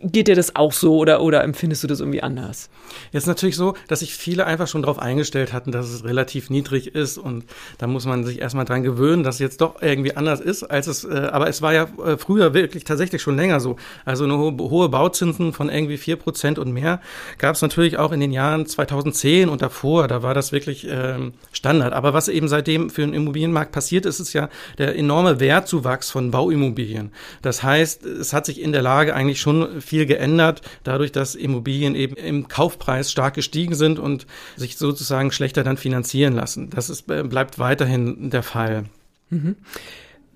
geht 0.03 0.29
dir 0.29 0.37
das 0.37 0.56
auch 0.56 0.73
so 0.73 0.97
oder, 0.97 1.23
oder 1.23 1.43
empfindest 1.43 1.82
du 1.82 1.87
das 1.87 2.00
irgendwie 2.00 2.23
anders? 2.23 2.70
Jetzt 3.12 3.27
natürlich 3.27 3.56
so, 3.56 3.75
dass 3.88 4.00
sich 4.00 4.15
viele 4.15 4.47
einfach 4.47 4.64
einfach 4.65 4.73
schon 4.73 4.83
darauf 4.83 4.99
eingestellt 4.99 5.53
hatten, 5.53 5.73
dass 5.73 5.91
es 5.91 6.05
relativ 6.05 6.49
niedrig 6.49 6.95
ist 6.95 7.19
und 7.19 7.45
da 7.79 7.87
muss 7.87 8.07
man 8.07 8.25
sich 8.25 8.41
erstmal 8.41 8.65
dran 8.65 8.83
gewöhnen, 8.83 9.23
dass 9.23 9.37
es 9.37 9.41
jetzt 9.41 9.61
doch 9.61 9.83
irgendwie 9.83 10.17
anders 10.17 10.41
ist, 10.41 10.63
als 10.63 10.87
es, 10.87 11.05
äh, 11.05 11.29
aber 11.33 11.49
es 11.49 11.61
war 11.61 11.75
ja 11.75 11.87
äh, 12.05 12.17
früher 12.17 12.55
wirklich 12.55 12.85
tatsächlich 12.85 13.21
schon 13.21 13.37
länger 13.37 13.61
so. 13.61 13.77
Also 14.05 14.25
eine 14.25 14.39
hohe, 14.39 14.57
hohe 14.57 14.89
Bauzinsen 14.89 15.53
von 15.53 15.69
irgendwie 15.69 15.99
vier 15.99 16.17
Prozent 16.17 16.59
und 16.59 16.73
mehr 16.73 17.01
gab 17.39 17.57
es 17.57 17.63
natürlich 17.63 17.99
auch 17.99 18.13
in 18.13 18.21
den 18.21 18.33
Jahren 18.33 18.67
2010 18.67 19.49
und 19.49 19.61
davor, 19.61 20.09
da 20.09 20.23
war 20.23 20.33
das 20.33 20.53
wirklich 20.53 20.87
ähm, 20.89 21.35
Standard. 21.53 21.93
Aber 21.93 22.15
was 22.15 22.29
eben 22.29 22.49
seitdem 22.49 22.89
für 22.89 23.03
den 23.03 23.13
Immobilienmarkt 23.13 23.73
passiert 23.73 24.07
ist, 24.07 24.21
ist 24.21 24.33
ja 24.33 24.49
der 24.79 24.97
enorme 24.97 25.41
Wertzuwachs 25.41 26.11
von 26.11 26.31
Bauimmobilien. 26.31 27.13
Das 27.43 27.63
heißt, 27.63 28.05
es 28.07 28.33
hat 28.33 28.47
sich 28.47 28.61
in 28.61 28.73
der 28.73 28.83
Lage 28.83 29.15
eigentlich 29.15 29.41
schon 29.41 29.83
viel 29.83 30.07
geändert, 30.07 30.63
dadurch, 30.85 31.13
dass 31.13 31.35
Immobilien 31.35 31.95
eben 31.95 32.17
im 32.17 32.49
Kaufpreis 32.49 33.11
stark 33.11 33.35
gestiegen 33.35 33.75
sind 33.75 33.99
und 33.99 34.27
sich 34.56 34.77
sozusagen 34.77 35.33
schlechter 35.33 35.65
dann 35.65 35.77
finanzieren 35.77 36.35
lassen. 36.35 36.71
Das 36.71 36.91
ist, 36.91 37.11
äh, 37.11 37.23
bleibt 37.23 37.59
weiterhin 37.59 38.31
der 38.31 38.43
Fall. 38.43 38.85
Mhm. 39.31 39.56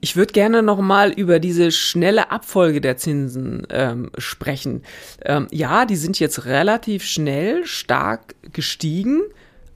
Ich 0.01 0.15
würde 0.15 0.33
gerne 0.33 0.63
noch 0.63 0.81
mal 0.81 1.11
über 1.11 1.41
diese 1.41 1.73
schnelle 1.73 2.31
Abfolge 2.31 2.81
der 2.81 2.97
Zinsen 2.97 3.67
ähm, 3.71 4.11
sprechen. 4.17 4.83
Ähm, 5.25 5.49
ja, 5.51 5.87
die 5.87 5.97
sind 5.97 6.21
jetzt 6.21 6.45
relativ 6.45 7.05
schnell 7.05 7.67
stark 7.67 8.37
gestiegen, 8.53 9.23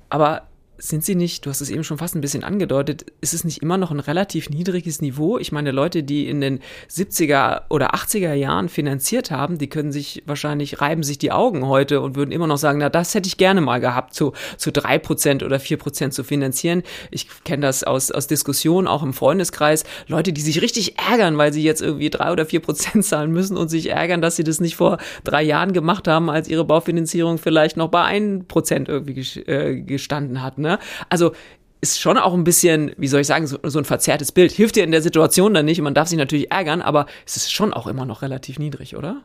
aber 0.09 0.47
sind 0.83 1.05
sie 1.05 1.15
nicht, 1.15 1.47
du 1.47 1.51
hast 1.51 1.61
es 1.61 1.71
eben 1.71 1.85
schon 1.85 1.99
fast 1.99 2.17
ein 2.17 2.21
bisschen 2.21 2.43
angedeutet, 2.43 3.07
ist 3.21 3.35
es 3.35 3.45
nicht 3.45 3.63
immer 3.63 3.79
noch 3.79 3.93
ein 3.93 4.01
relativ 4.01 4.51
niedriges 4.51 5.01
Niveau? 5.01 5.39
Ich 5.39 5.53
meine, 5.53 5.71
Leute, 5.71 6.03
die 6.03 6.29
in 6.29 6.41
den 6.41 6.59
70er 6.91 7.63
oder 7.71 7.95
80er 7.95 8.33
Jahren 8.33 8.69
finanziert 8.69 9.31
haben, 9.31 9.59
die 9.59 9.69
können 9.69 9.93
sich 9.93 10.25
wahrscheinlich, 10.27 10.81
reiben 10.81 11.05
sich 11.05 11.19
die 11.19 11.31
Augen 11.31 11.69
heute 11.69 12.01
und 12.01 12.17
würden 12.17 12.33
immer 12.33 12.49
noch 12.49 12.57
sagen, 12.57 12.81
na, 12.81 12.89
das 12.89 13.15
hätte 13.15 13.29
ich 13.29 13.37
gerne 13.37 13.61
mal 13.61 13.79
gehabt, 13.79 14.13
zu, 14.13 14.33
zu 14.57 14.73
drei 14.73 14.99
Prozent 14.99 15.45
oder 15.45 15.61
vier 15.61 15.77
Prozent 15.77 16.15
zu 16.15 16.25
finanzieren. 16.25 16.83
Ich 17.13 17.29
kenne 17.45 17.65
das 17.65 17.85
aus, 17.85 18.11
aus 18.11 18.27
Diskussionen, 18.27 18.89
auch 18.89 19.05
im 19.05 19.13
Freundeskreis. 19.13 19.85
Leute, 20.09 20.33
die 20.33 20.41
sich 20.41 20.63
richtig 20.63 20.99
ärgern, 20.99 21.39
weil 21.39 21.53
sie 21.53 21.63
jetzt 21.63 21.81
irgendwie 21.81 22.11
drei 22.11 22.33
oder 22.33 22.45
vier 22.45 22.61
Prozent 22.61 23.05
zahlen 23.05 23.31
müssen 23.31 23.57
und 23.57 23.69
sich 23.69 23.91
ärgern, 23.91 24.21
dass 24.21 24.35
sie 24.35 24.45
das 24.45 24.61
nicht 24.61 24.75
vor 24.75 24.99
drei 25.23 25.45
Jahren 25.45 25.73
gemacht 25.73 26.09
haben, 26.09 26.29
als 26.29 26.49
ihre 26.49 26.65
Baufinanzierung 26.65 27.39
vielleicht 27.39 27.77
noch 27.77 27.89
bei 27.89 28.03
ein 28.03 28.47
Prozent 28.49 28.89
irgendwie 28.89 29.21
äh, 29.43 29.81
gestanden 29.81 30.43
hat, 30.43 30.59
ne? 30.59 30.72
Ne? 30.73 30.79
Also 31.09 31.33
ist 31.81 32.01
schon 32.01 32.17
auch 32.17 32.33
ein 32.33 32.45
bisschen, 32.45 32.93
wie 32.97 33.09
soll 33.09 33.21
ich 33.21 33.27
sagen, 33.27 33.47
so, 33.47 33.59
so, 33.65 33.79
ein 33.79 33.85
verzerrtes 33.85 34.31
Bild. 34.31 34.53
Hilft 34.53 34.77
dir 34.77 34.85
in 34.85 34.93
der 34.93 35.03
Situation 35.03 35.53
dann 35.53 35.65
nicht 35.65 35.79
und 35.79 35.85
man 35.85 35.95
darf 35.95 36.09
sich 36.09 36.19
natürlich 36.19 36.51
ärgern, 36.51 36.81
aber 36.81 37.07
es 37.27 37.37
ist 37.37 37.53
schon 37.53 37.73
auch 37.73 37.89
immer 37.89 38.05
noch 38.05 38.23
relativ 38.23 38.59
niedrig, 38.59 38.97
oder? 38.97 39.23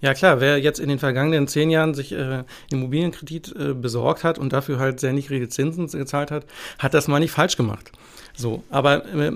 Ja 0.00 0.14
klar, 0.14 0.40
wer 0.40 0.58
jetzt 0.58 0.80
in 0.80 0.88
den 0.88 0.98
vergangenen 0.98 1.46
zehn 1.46 1.68
Jahren 1.68 1.92
sich 1.92 2.12
äh, 2.12 2.44
Immobilienkredit 2.70 3.54
äh, 3.54 3.74
besorgt 3.74 4.24
hat 4.24 4.38
und 4.38 4.52
dafür 4.52 4.78
halt 4.78 4.98
sehr 4.98 5.12
niedrige 5.12 5.50
Zinsen 5.50 5.88
gezahlt 5.88 6.30
hat, 6.30 6.46
hat 6.78 6.94
das 6.94 7.06
mal 7.06 7.20
nicht 7.20 7.32
falsch 7.32 7.58
gemacht. 7.58 7.92
So, 8.34 8.64
aber 8.70 9.04
äh, 9.04 9.30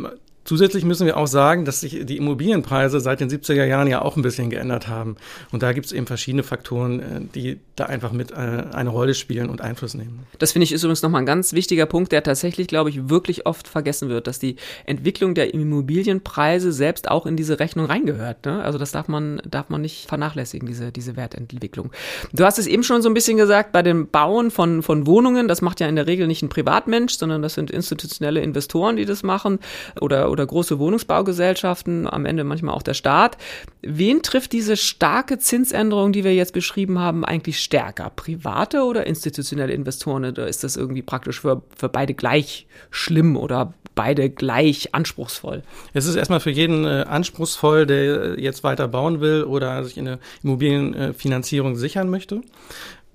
Zusätzlich 0.44 0.84
müssen 0.84 1.06
wir 1.06 1.16
auch 1.16 1.26
sagen, 1.26 1.64
dass 1.64 1.80
sich 1.80 2.04
die 2.04 2.16
Immobilienpreise 2.16 3.00
seit 3.00 3.20
den 3.20 3.30
70er 3.30 3.64
Jahren 3.64 3.88
ja 3.88 4.02
auch 4.02 4.16
ein 4.16 4.22
bisschen 4.22 4.50
geändert 4.50 4.88
haben. 4.88 5.16
Und 5.52 5.62
da 5.62 5.72
gibt 5.72 5.86
es 5.86 5.92
eben 5.92 6.06
verschiedene 6.06 6.42
Faktoren, 6.42 7.00
äh, 7.00 7.20
die 7.34 7.58
da 7.76 7.86
einfach 7.86 8.12
mit 8.12 8.30
äh, 8.32 8.34
eine 8.34 8.90
Rolle 8.90 9.14
spielen 9.14 9.48
und 9.48 9.60
Einfluss 9.60 9.94
nehmen. 9.94 10.26
Das 10.38 10.52
finde 10.52 10.64
ich 10.64 10.72
ist 10.72 10.82
übrigens 10.82 11.02
nochmal 11.02 11.22
ein 11.22 11.26
ganz 11.26 11.54
wichtiger 11.54 11.86
Punkt, 11.86 12.12
der 12.12 12.22
tatsächlich, 12.22 12.68
glaube 12.68 12.90
ich, 12.90 13.08
wirklich 13.08 13.46
oft 13.46 13.66
vergessen 13.66 14.08
wird, 14.08 14.26
dass 14.26 14.38
die 14.38 14.56
Entwicklung 14.84 15.34
der 15.34 15.54
Immobilienpreise 15.54 16.72
selbst 16.72 17.10
auch 17.10 17.26
in 17.26 17.36
diese 17.36 17.58
Rechnung 17.58 17.86
reingehört. 17.86 18.44
Ne? 18.44 18.62
Also 18.62 18.78
das 18.78 18.92
darf 18.92 19.08
man, 19.08 19.40
darf 19.48 19.70
man 19.70 19.80
nicht 19.80 20.08
vernachlässigen, 20.08 20.68
diese, 20.68 20.92
diese 20.92 21.16
Wertentwicklung. 21.16 21.90
Du 22.32 22.44
hast 22.44 22.58
es 22.58 22.66
eben 22.66 22.82
schon 22.82 23.02
so 23.02 23.08
ein 23.08 23.14
bisschen 23.14 23.36
gesagt, 23.36 23.72
bei 23.72 23.82
dem 23.82 24.08
Bauen 24.08 24.50
von, 24.50 24.82
von 24.82 25.06
Wohnungen, 25.06 25.48
das 25.48 25.62
macht 25.62 25.80
ja 25.80 25.88
in 25.88 25.96
der 25.96 26.06
Regel 26.06 26.26
nicht 26.26 26.42
ein 26.42 26.48
Privatmensch, 26.48 27.14
sondern 27.16 27.40
das 27.40 27.54
sind 27.54 27.70
institutionelle 27.70 28.40
Investoren, 28.40 28.96
die 28.96 29.04
das 29.04 29.22
machen 29.22 29.58
oder 30.00 30.33
oder 30.34 30.44
große 30.44 30.78
Wohnungsbaugesellschaften, 30.78 32.06
am 32.12 32.26
Ende 32.26 32.44
manchmal 32.44 32.74
auch 32.74 32.82
der 32.82 32.94
Staat. 32.94 33.38
Wen 33.82 34.22
trifft 34.22 34.52
diese 34.52 34.76
starke 34.76 35.38
Zinsänderung, 35.38 36.12
die 36.12 36.24
wir 36.24 36.34
jetzt 36.34 36.52
beschrieben 36.52 36.98
haben, 36.98 37.24
eigentlich 37.24 37.60
stärker? 37.60 38.10
Private 38.10 38.82
oder 38.82 39.06
institutionelle 39.06 39.72
Investoren? 39.72 40.24
Oder 40.24 40.48
ist 40.48 40.64
das 40.64 40.76
irgendwie 40.76 41.02
praktisch 41.02 41.40
für, 41.40 41.62
für 41.76 41.88
beide 41.88 42.14
gleich 42.14 42.66
schlimm 42.90 43.36
oder 43.36 43.72
beide 43.94 44.28
gleich 44.28 44.92
anspruchsvoll? 44.92 45.62
Es 45.92 46.06
ist 46.06 46.16
erstmal 46.16 46.40
für 46.40 46.50
jeden 46.50 46.84
äh, 46.84 47.04
anspruchsvoll, 47.08 47.86
der 47.86 48.40
jetzt 48.40 48.64
weiter 48.64 48.88
bauen 48.88 49.20
will 49.20 49.44
oder 49.44 49.84
sich 49.84 49.98
eine 49.98 50.18
Immobilienfinanzierung 50.42 51.76
sichern 51.76 52.10
möchte. 52.10 52.42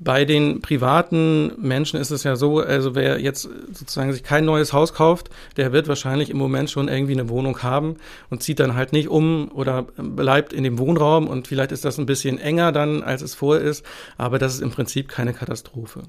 Bei 0.01 0.23
den 0.23 0.61
privaten 0.61 1.51
Menschen 1.57 1.99
ist 1.99 2.09
es 2.09 2.23
ja 2.23 2.37
so, 2.37 2.59
also 2.59 2.95
wer 2.95 3.19
jetzt 3.19 3.49
sozusagen 3.73 4.13
sich 4.13 4.23
kein 4.23 4.45
neues 4.45 4.71
Haus 4.71 4.93
kauft, 4.93 5.29
der 5.57 5.73
wird 5.73 5.89
wahrscheinlich 5.89 6.29
im 6.29 6.37
Moment 6.37 6.69
schon 6.69 6.87
irgendwie 6.87 7.11
eine 7.13 7.27
Wohnung 7.27 7.61
haben 7.63 7.97
und 8.29 8.41
zieht 8.41 8.61
dann 8.61 8.75
halt 8.75 8.93
nicht 8.93 9.09
um 9.09 9.51
oder 9.53 9.83
bleibt 9.97 10.53
in 10.53 10.63
dem 10.63 10.79
Wohnraum 10.79 11.27
und 11.27 11.49
vielleicht 11.49 11.73
ist 11.73 11.83
das 11.83 11.97
ein 11.97 12.05
bisschen 12.05 12.39
enger 12.39 12.71
dann, 12.71 13.03
als 13.03 13.21
es 13.21 13.35
vorher 13.35 13.61
ist, 13.61 13.85
aber 14.17 14.39
das 14.39 14.55
ist 14.55 14.61
im 14.61 14.71
Prinzip 14.71 15.09
keine 15.09 15.33
Katastrophe. 15.33 16.03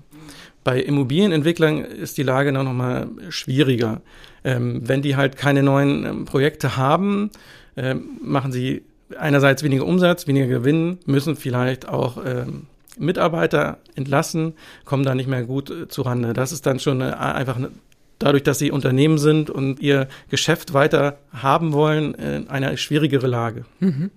Bei 0.62 0.80
Immobilienentwicklern 0.80 1.84
ist 1.84 2.16
die 2.16 2.22
Lage 2.22 2.52
noch 2.52 2.64
mal 2.64 3.08
schwieriger. 3.28 4.02
Ähm, 4.44 4.82
wenn 4.84 5.02
die 5.02 5.16
halt 5.16 5.36
keine 5.36 5.64
neuen 5.64 6.06
ähm, 6.06 6.24
Projekte 6.26 6.76
haben, 6.76 7.30
ähm, 7.76 8.20
machen 8.22 8.52
sie 8.52 8.84
einerseits 9.18 9.62
weniger 9.62 9.84
Umsatz, 9.84 10.26
weniger 10.26 10.46
Gewinn, 10.46 10.98
müssen 11.06 11.34
vielleicht 11.34 11.88
auch 11.88 12.24
ähm, 12.24 12.66
Mitarbeiter 13.00 13.78
entlassen, 13.94 14.54
kommen 14.84 15.04
da 15.04 15.14
nicht 15.14 15.28
mehr 15.28 15.44
gut 15.44 15.70
äh, 15.70 15.88
zurande. 15.88 16.32
Das 16.32 16.52
ist 16.52 16.66
dann 16.66 16.78
schon 16.78 17.02
eine, 17.02 17.18
einfach 17.18 17.56
eine, 17.56 17.70
dadurch, 18.18 18.42
dass 18.42 18.58
sie 18.58 18.70
Unternehmen 18.70 19.18
sind 19.18 19.50
und 19.50 19.80
ihr 19.80 20.08
Geschäft 20.28 20.72
weiter 20.74 21.18
haben 21.32 21.72
wollen, 21.72 22.14
äh, 22.14 22.42
eine 22.48 22.76
schwierigere 22.76 23.26
Lage. 23.26 23.64
Mhm. 23.80 24.10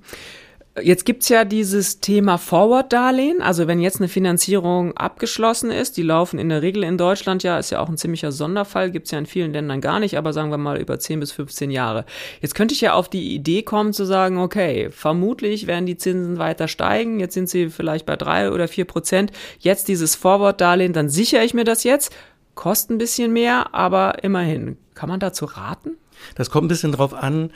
Jetzt 0.81 1.05
gibt's 1.05 1.29
ja 1.29 1.45
dieses 1.45 1.99
Thema 1.99 2.39
Forward-Darlehen. 2.39 3.43
Also 3.43 3.67
wenn 3.67 3.79
jetzt 3.79 3.97
eine 3.97 4.07
Finanzierung 4.07 4.97
abgeschlossen 4.97 5.69
ist, 5.69 5.97
die 5.97 6.01
laufen 6.01 6.39
in 6.39 6.49
der 6.49 6.63
Regel 6.63 6.83
in 6.83 6.97
Deutschland 6.97 7.43
ja, 7.43 7.59
ist 7.59 7.69
ja 7.69 7.79
auch 7.79 7.89
ein 7.89 7.97
ziemlicher 7.97 8.31
Sonderfall, 8.31 8.89
gibt's 8.89 9.11
ja 9.11 9.19
in 9.19 9.27
vielen 9.27 9.53
Ländern 9.53 9.81
gar 9.81 9.99
nicht, 9.99 10.17
aber 10.17 10.33
sagen 10.33 10.49
wir 10.49 10.57
mal 10.57 10.81
über 10.81 10.97
10 10.97 11.19
bis 11.19 11.31
15 11.31 11.69
Jahre. 11.69 12.05
Jetzt 12.41 12.55
könnte 12.55 12.73
ich 12.73 12.81
ja 12.81 12.93
auf 12.93 13.07
die 13.07 13.35
Idee 13.35 13.61
kommen 13.61 13.93
zu 13.93 14.03
sagen, 14.03 14.39
okay, 14.39 14.89
vermutlich 14.89 15.67
werden 15.67 15.85
die 15.85 15.97
Zinsen 15.97 16.39
weiter 16.39 16.67
steigen, 16.67 17.19
jetzt 17.19 17.35
sind 17.35 17.49
sie 17.49 17.69
vielleicht 17.69 18.07
bei 18.07 18.15
drei 18.15 18.49
oder 18.51 18.67
vier 18.67 18.85
Prozent, 18.85 19.31
jetzt 19.59 19.87
dieses 19.89 20.15
Forward-Darlehen, 20.15 20.93
dann 20.93 21.07
sichere 21.07 21.43
ich 21.43 21.53
mir 21.53 21.65
das 21.65 21.83
jetzt, 21.83 22.15
kostet 22.55 22.95
ein 22.95 22.97
bisschen 22.97 23.31
mehr, 23.31 23.75
aber 23.75 24.23
immerhin. 24.23 24.77
Kann 24.95 25.09
man 25.09 25.19
dazu 25.19 25.45
raten? 25.45 25.97
Das 26.35 26.49
kommt 26.49 26.65
ein 26.65 26.69
bisschen 26.69 26.91
drauf 26.91 27.13
an, 27.13 27.51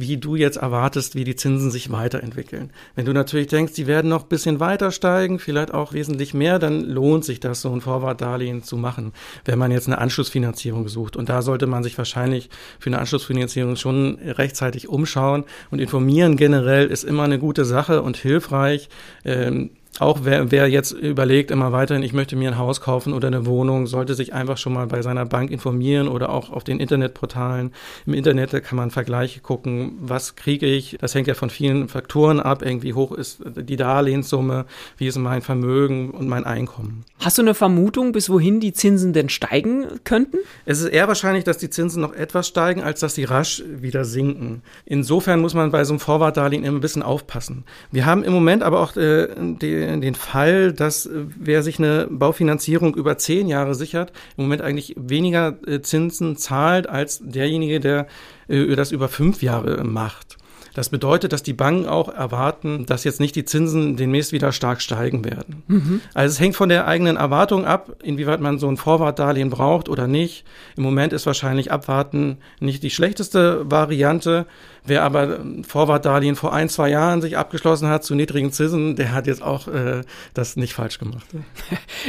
wie 0.00 0.16
du 0.16 0.36
jetzt 0.36 0.56
erwartest, 0.56 1.14
wie 1.14 1.24
die 1.24 1.36
Zinsen 1.36 1.70
sich 1.70 1.90
weiterentwickeln. 1.90 2.70
Wenn 2.94 3.04
du 3.04 3.12
natürlich 3.12 3.48
denkst, 3.48 3.74
die 3.74 3.86
werden 3.86 4.08
noch 4.08 4.24
ein 4.24 4.28
bisschen 4.28 4.60
weiter 4.60 4.90
steigen, 4.90 5.38
vielleicht 5.38 5.72
auch 5.72 5.92
wesentlich 5.92 6.34
mehr, 6.34 6.58
dann 6.58 6.80
lohnt 6.80 7.24
sich 7.24 7.40
das, 7.40 7.60
so 7.60 7.72
ein 7.72 7.80
Vorwartdarlehen 7.80 8.62
zu 8.62 8.76
machen, 8.76 9.12
wenn 9.44 9.58
man 9.58 9.70
jetzt 9.70 9.86
eine 9.86 9.98
Anschlussfinanzierung 9.98 10.88
sucht. 10.88 11.16
Und 11.16 11.28
da 11.28 11.42
sollte 11.42 11.66
man 11.66 11.82
sich 11.82 11.96
wahrscheinlich 11.98 12.50
für 12.78 12.90
eine 12.90 12.98
Anschlussfinanzierung 12.98 13.76
schon 13.76 14.18
rechtzeitig 14.22 14.88
umschauen 14.88 15.44
und 15.70 15.78
informieren 15.78 16.36
generell 16.36 16.86
ist 16.86 17.04
immer 17.04 17.24
eine 17.24 17.38
gute 17.38 17.64
Sache 17.64 18.02
und 18.02 18.16
hilfreich. 18.16 18.88
Ähm, 19.24 19.70
auch 20.00 20.20
wer, 20.22 20.50
wer 20.50 20.68
jetzt 20.68 20.90
überlegt, 20.90 21.50
immer 21.52 21.70
weiterhin, 21.70 22.02
ich 22.02 22.12
möchte 22.12 22.34
mir 22.34 22.50
ein 22.50 22.58
Haus 22.58 22.80
kaufen 22.80 23.12
oder 23.12 23.28
eine 23.28 23.46
Wohnung, 23.46 23.86
sollte 23.86 24.14
sich 24.14 24.32
einfach 24.32 24.58
schon 24.58 24.72
mal 24.72 24.88
bei 24.88 25.02
seiner 25.02 25.24
Bank 25.24 25.50
informieren 25.50 26.08
oder 26.08 26.30
auch 26.30 26.50
auf 26.50 26.64
den 26.64 26.80
Internetportalen. 26.80 27.72
Im 28.04 28.14
Internet 28.14 28.50
kann 28.64 28.76
man 28.76 28.90
Vergleiche 28.90 29.40
gucken, 29.40 29.96
was 30.00 30.34
kriege 30.34 30.66
ich. 30.66 30.96
Das 31.00 31.14
hängt 31.14 31.28
ja 31.28 31.34
von 31.34 31.48
vielen 31.48 31.88
Faktoren 31.88 32.40
ab. 32.40 32.62
Irgendwie 32.62 32.94
hoch 32.94 33.12
ist 33.12 33.42
die 33.44 33.76
Darlehenssumme, 33.76 34.66
wie 34.96 35.06
ist 35.06 35.16
mein 35.16 35.42
Vermögen 35.42 36.10
und 36.10 36.28
mein 36.28 36.44
Einkommen. 36.44 37.04
Hast 37.20 37.38
du 37.38 37.42
eine 37.42 37.54
Vermutung, 37.54 38.10
bis 38.12 38.28
wohin 38.28 38.58
die 38.58 38.72
Zinsen 38.72 39.12
denn 39.12 39.28
steigen 39.28 39.86
könnten? 40.02 40.38
Es 40.66 40.80
ist 40.80 40.88
eher 40.88 41.06
wahrscheinlich, 41.06 41.44
dass 41.44 41.58
die 41.58 41.70
Zinsen 41.70 42.02
noch 42.02 42.14
etwas 42.14 42.48
steigen, 42.48 42.82
als 42.82 43.00
dass 43.00 43.14
sie 43.14 43.24
rasch 43.24 43.62
wieder 43.66 44.04
sinken. 44.04 44.62
Insofern 44.84 45.40
muss 45.40 45.54
man 45.54 45.70
bei 45.70 45.84
so 45.84 45.92
einem 45.92 46.00
Vorwartdarlehen 46.00 46.64
immer 46.64 46.78
ein 46.78 46.82
bisschen 46.82 47.02
aufpassen. 47.02 47.64
Wir 47.92 48.06
haben 48.06 48.24
im 48.24 48.32
Moment 48.32 48.64
aber 48.64 48.80
auch 48.80 48.96
äh, 48.96 49.28
die 49.38 49.83
den 50.00 50.14
Fall, 50.14 50.72
dass 50.72 51.06
äh, 51.06 51.24
wer 51.38 51.62
sich 51.62 51.78
eine 51.78 52.06
Baufinanzierung 52.10 52.94
über 52.94 53.18
zehn 53.18 53.48
Jahre 53.48 53.74
sichert, 53.74 54.12
im 54.36 54.44
Moment 54.44 54.62
eigentlich 54.62 54.94
weniger 54.98 55.56
äh, 55.66 55.80
Zinsen 55.80 56.36
zahlt 56.36 56.88
als 56.88 57.20
derjenige, 57.22 57.80
der 57.80 58.06
äh, 58.48 58.74
das 58.76 58.92
über 58.92 59.08
fünf 59.08 59.42
Jahre 59.42 59.84
macht. 59.84 60.36
Das 60.74 60.88
bedeutet, 60.88 61.32
dass 61.32 61.44
die 61.44 61.52
Banken 61.52 61.86
auch 61.86 62.08
erwarten, 62.08 62.84
dass 62.84 63.04
jetzt 63.04 63.20
nicht 63.20 63.36
die 63.36 63.44
Zinsen 63.44 63.96
demnächst 63.96 64.32
wieder 64.32 64.50
stark 64.50 64.82
steigen 64.82 65.24
werden. 65.24 65.62
Mhm. 65.68 66.00
Also 66.14 66.32
es 66.32 66.40
hängt 66.40 66.56
von 66.56 66.68
der 66.68 66.86
eigenen 66.88 67.16
Erwartung 67.16 67.64
ab, 67.64 67.96
inwieweit 68.02 68.40
man 68.40 68.58
so 68.58 68.68
ein 68.68 68.76
Vorwartdarlehen 68.76 69.50
braucht 69.50 69.88
oder 69.88 70.08
nicht. 70.08 70.44
Im 70.76 70.82
Moment 70.82 71.12
ist 71.12 71.26
wahrscheinlich 71.26 71.70
abwarten 71.70 72.38
nicht 72.58 72.82
die 72.82 72.90
schlechteste 72.90 73.70
Variante. 73.70 74.46
Wer 74.86 75.02
aber 75.02 75.40
Vorwartdarlehen 75.66 76.36
vor 76.36 76.52
ein, 76.52 76.68
zwei 76.68 76.90
Jahren 76.90 77.22
sich 77.22 77.38
abgeschlossen 77.38 77.88
hat 77.88 78.04
zu 78.04 78.14
niedrigen 78.14 78.52
Zinsen, 78.52 78.96
der 78.96 79.12
hat 79.12 79.26
jetzt 79.26 79.42
auch 79.42 79.66
äh, 79.66 80.02
das 80.34 80.56
nicht 80.56 80.74
falsch 80.74 80.98
gemacht. 80.98 81.26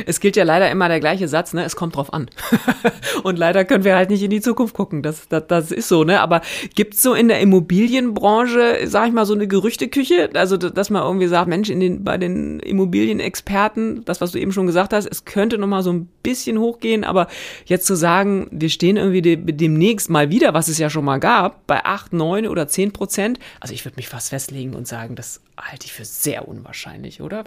Es 0.06 0.20
gilt 0.20 0.36
ja 0.36 0.44
leider 0.44 0.70
immer 0.70 0.90
der 0.90 1.00
gleiche 1.00 1.28
Satz, 1.30 1.54
ne? 1.54 1.64
Es 1.64 1.78
kommt 1.78 1.96
drauf 1.96 2.14
an. 2.14 2.30
Und 3.24 3.40
leider 3.40 3.64
können 3.64 3.86
wir 3.86 3.96
halt 3.96 4.10
nicht 4.10 4.22
in 4.22 4.30
die 4.30 4.42
Zukunft 4.42 4.76
gucken. 4.76 5.02
Das, 5.02 5.28
das, 5.30 5.48
das 5.48 5.72
ist 5.72 5.88
so, 5.88 6.04
ne? 6.04 6.20
Aber 6.20 6.42
gibt's 6.76 7.02
so 7.02 7.14
in 7.14 7.30
der 7.30 7.40
Immobilienbranche, 7.40 8.80
sag 8.86 9.08
ich 9.08 9.14
mal, 9.14 9.26
so 9.26 9.34
eine 9.34 9.48
Gerüchteküche? 9.48 10.32
Also, 10.34 10.58
dass 10.58 10.90
man 10.90 11.02
irgendwie 11.04 11.28
sagt, 11.28 11.48
Mensch, 11.48 11.70
in 11.70 11.80
den, 11.80 12.04
bei 12.04 12.18
den 12.18 12.60
Immobilienexperten, 12.60 14.04
das, 14.04 14.20
was 14.20 14.32
du 14.32 14.40
eben 14.40 14.52
schon 14.52 14.68
gesagt 14.68 14.92
hast, 14.92 15.06
es 15.06 15.24
könnte 15.24 15.58
noch 15.58 15.68
mal 15.68 15.82
so 15.82 15.94
ein 15.94 16.10
bisschen 16.24 16.60
hochgehen, 16.60 17.06
aber 17.06 17.28
jetzt 17.66 17.86
zu 17.86 17.96
sagen, 17.96 18.48
wir 18.52 18.70
stehen 18.70 18.98
irgendwie 18.98 19.22
de 19.22 19.38
demnächst 19.38 20.10
mal 20.10 20.30
wieder, 20.30 20.54
was 20.54 20.68
es 20.68 20.78
ja 20.78 20.90
schon 20.90 21.06
mal 21.06 21.20
gab, 21.20 21.66
bei 21.68 21.86
acht, 21.86 22.12
neun 22.12 22.48
oder 22.48 22.65
oder 22.66 22.72
10 22.72 22.94
Prozent. 22.94 23.40
Also 23.60 23.74
ich 23.74 23.86
würde 23.86 23.98
mich 23.98 24.10
fast 24.10 24.30
festlegen 24.30 24.76
und 24.76 24.88
sagen, 24.88 25.16
das 25.16 25.42
halte 25.60 25.86
ich 25.86 25.94
für 25.94 26.06
sehr 26.06 26.48
unwahrscheinlich, 26.48 27.22
oder? 27.22 27.46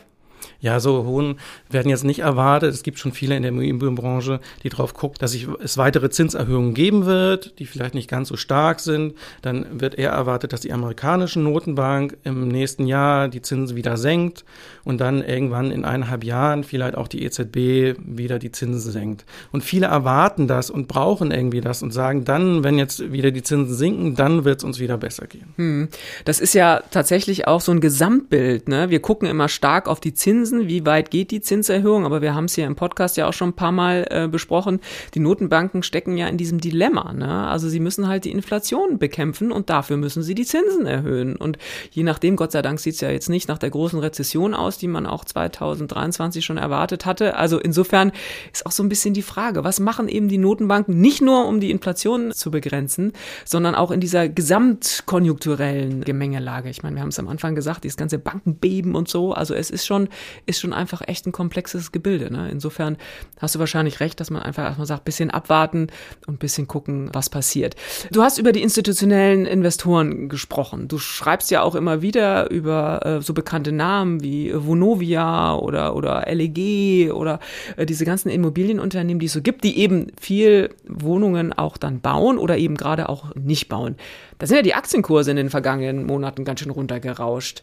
Ja, 0.61 0.81
so 0.81 1.05
hohen 1.05 1.39
werden 1.71 1.89
jetzt 1.89 2.05
nicht 2.05 2.21
erwartet. 2.21 2.75
Es 2.75 2.83
gibt 2.83 2.99
schon 2.99 3.13
viele 3.13 3.37
in 3.37 3.43
der 3.43 3.51
Immobilienbranche, 3.51 4.41
die 4.63 4.69
darauf 4.69 4.95
gucken, 4.95 5.19
dass 5.21 5.35
es 5.35 5.79
weitere 5.79 6.11
Zinserhöhungen 6.11 6.75
geben 6.75 7.07
wird, 7.07 7.59
die 7.59 7.67
vielleicht 7.67 7.95
nicht 7.95 8.11
ganz 8.11 8.29
so 8.29 8.37
stark 8.37 8.81
sind. 8.81 9.15
Dann 9.43 9.81
wird 9.81 9.97
eher 9.97 10.11
erwartet, 10.11 10.53
dass 10.53 10.61
die 10.61 10.73
amerikanische 10.73 11.41
Notenbank 11.41 12.17
im 12.25 12.49
nächsten 12.49 12.87
Jahr 12.87 13.29
die 13.29 13.43
Zinsen 13.43 13.77
wieder 13.77 13.97
senkt 13.97 14.45
und 14.85 15.01
dann 15.01 15.23
irgendwann 15.23 15.71
in 15.71 15.85
eineinhalb 15.85 16.25
Jahren 16.25 16.65
vielleicht 16.65 16.97
auch 16.97 17.09
die 17.09 17.23
EZB 17.23 17.99
wieder 18.05 18.39
die 18.39 18.51
Zinsen 18.51 18.91
senkt. 18.91 19.25
Und 19.53 19.63
viele 19.63 19.87
erwarten 19.87 20.49
das 20.49 20.71
und 20.71 20.89
brauchen 20.89 21.31
irgendwie 21.31 21.61
das 21.61 21.83
und 21.83 21.93
sagen 21.93 22.25
dann, 22.25 22.65
wenn 22.65 22.79
jetzt 22.79 23.13
wieder 23.13 23.31
die 23.31 23.43
Zinsen 23.43 23.75
sinken, 23.75 24.15
dann 24.17 24.45
wird 24.45 24.59
es 24.59 24.65
uns 24.65 24.81
wieder 24.81 24.99
besser 24.99 25.27
gehen. 25.27 25.53
Hm. 25.57 25.89
Das 26.25 26.41
ist 26.41 26.55
ja 26.55 26.83
tatsächlich 26.91 27.47
auch 27.47 27.61
so 27.61 27.71
ein 27.71 27.81
Gesamtbild. 27.81 28.69
Ne? 28.69 28.91
Wir 28.91 29.01
gucken 29.01 29.29
immer 29.29 29.49
stark 29.49 29.89
auf 29.89 30.01
die 30.01 30.15
Zinsen 30.15 30.28
Zinsen, 30.29 30.69
wie 30.69 30.85
weit 30.85 31.11
geht 31.11 31.31
die 31.31 31.41
Zinserhöhung, 31.41 32.05
aber 32.05 32.21
wir 32.21 32.35
haben 32.35 32.45
es 32.45 32.55
hier 32.55 32.67
im 32.67 32.77
Podcast 32.77 33.17
ja 33.17 33.27
auch 33.27 33.33
schon 33.33 33.49
ein 33.49 33.55
paar 33.55 33.73
Mal 33.73 34.07
äh, 34.11 34.29
besprochen, 34.29 34.81
die 35.15 35.21
Notenbanken 35.21 35.83
stecken 35.83 36.19
ja 36.19 36.29
in 36.29 36.37
diesem 36.37 36.61
Dilemma. 36.61 37.15
Ne? 37.15 37.47
Also 37.47 37.71
sie 37.71 37.81
müssen 37.81 38.09
halt 38.09 38.27
die 38.27 38.33
Inflation 38.33 38.99
bekämpfen 38.99 39.51
und 39.51 39.71
dafür 39.71 39.97
müssen 39.97 40.23
sie 40.23 40.35
die 40.35 40.45
Zinsen 40.45 40.85
erhöhen. 40.85 41.35
Und 41.35 41.57
je 41.93 42.03
nachdem, 42.03 42.37
Gott 42.37 42.53
sei 42.53 42.61
Dank 42.61 42.79
sieht 42.79 42.97
es 42.97 43.01
ja 43.01 43.11
jetzt 43.11 43.31
nicht 43.31 43.49
nach 43.49 43.57
der 43.57 43.71
großen 43.71 43.99
Rezession 44.01 44.53
aus, 44.53 44.77
die 44.77 44.87
man 44.87 45.07
auch 45.07 45.25
2023 45.25 46.45
schon 46.45 46.59
erwartet 46.59 47.07
hatte. 47.07 47.37
Also 47.37 47.59
insofern 47.59 48.13
ist 48.53 48.67
auch 48.67 48.73
so 48.73 48.83
ein 48.83 48.91
bisschen 48.91 49.15
die 49.15 49.23
Frage, 49.23 49.65
was 49.65 49.81
machen 49.81 50.09
eben 50.09 50.29
die 50.29 50.37
Notenbanken 50.37 51.01
nicht 51.01 51.23
nur, 51.23 51.47
um 51.47 51.59
die 51.59 51.71
Inflation 51.71 52.33
zu 52.33 52.51
begrenzen, 52.51 53.15
sondern 53.47 53.75
auch 53.75 53.91
in 53.91 54.01
dieser 54.01 54.29
gesamtkonjunkturellen 54.29 56.05
Gemengelage. 56.05 56.69
Ich 56.69 56.83
meine, 56.83 56.97
wir 56.97 57.01
haben 57.01 57.09
es 57.09 57.19
am 57.19 57.29
Anfang 57.29 57.55
gesagt, 57.55 57.85
dieses 57.85 57.97
ganze 57.97 58.19
Bankenbeben 58.19 58.95
und 58.95 59.09
so. 59.09 59.33
Also 59.33 59.55
es 59.55 59.71
ist 59.71 59.87
schon 59.87 60.11
ist 60.47 60.61
schon 60.61 60.73
einfach 60.73 61.03
echt 61.07 61.27
ein 61.27 61.33
komplexes 61.33 61.93
Gebilde. 61.93 62.33
Ne? 62.33 62.49
Insofern 62.51 62.97
hast 63.39 63.55
du 63.55 63.59
wahrscheinlich 63.59 64.01
recht, 64.01 64.21
dass 64.21 64.31
man 64.31 64.43
einfach 64.43 64.65
erstmal 64.65 64.87
sagt, 64.87 65.05
bisschen 65.05 65.31
abwarten 65.31 65.89
und 66.27 66.39
bisschen 66.39 66.67
gucken, 66.67 67.11
was 67.13 67.31
passiert. 67.31 67.77
Du 68.11 68.23
hast 68.23 68.39
über 68.39 68.53
die 68.53 68.63
institutionellen 68.63 69.47
Investoren 69.47 70.29
gesprochen. 70.29 70.89
Du 70.89 70.99
schreibst 70.99 71.51
ja 71.51 71.63
auch 71.63 71.75
immer 71.75 72.03
wieder 72.03 72.51
über 72.51 73.05
äh, 73.05 73.23
so 73.23 73.35
bekannte 73.35 73.73
Namen 73.73 74.23
wie 74.23 74.53
Vonovia 74.55 75.55
oder, 75.57 75.97
oder 75.97 76.27
LEG 76.27 77.13
oder 77.13 77.41
äh, 77.77 77.87
diese 77.87 78.05
ganzen 78.05 78.29
Immobilienunternehmen, 78.29 79.21
die 79.21 79.27
es 79.27 79.33
so 79.33 79.43
gibt, 79.43 79.65
die 79.65 79.79
eben 79.79 80.09
viel 80.21 80.71
Wohnungen 80.87 81.53
auch 81.53 81.77
dann 81.77 82.01
bauen 82.01 82.39
oder 82.39 82.59
eben 82.59 82.77
gerade 82.77 83.09
auch 83.09 83.35
nicht 83.35 83.69
bauen. 83.69 83.97
Da 84.39 84.47
sind 84.47 84.57
ja 84.57 84.63
die 84.63 84.75
Aktienkurse 84.75 85.31
in 85.31 85.37
den 85.37 85.51
vergangenen 85.51 86.05
Monaten 86.07 86.45
ganz 86.45 86.61
schön 86.61 86.71
runtergerauscht. 86.71 87.63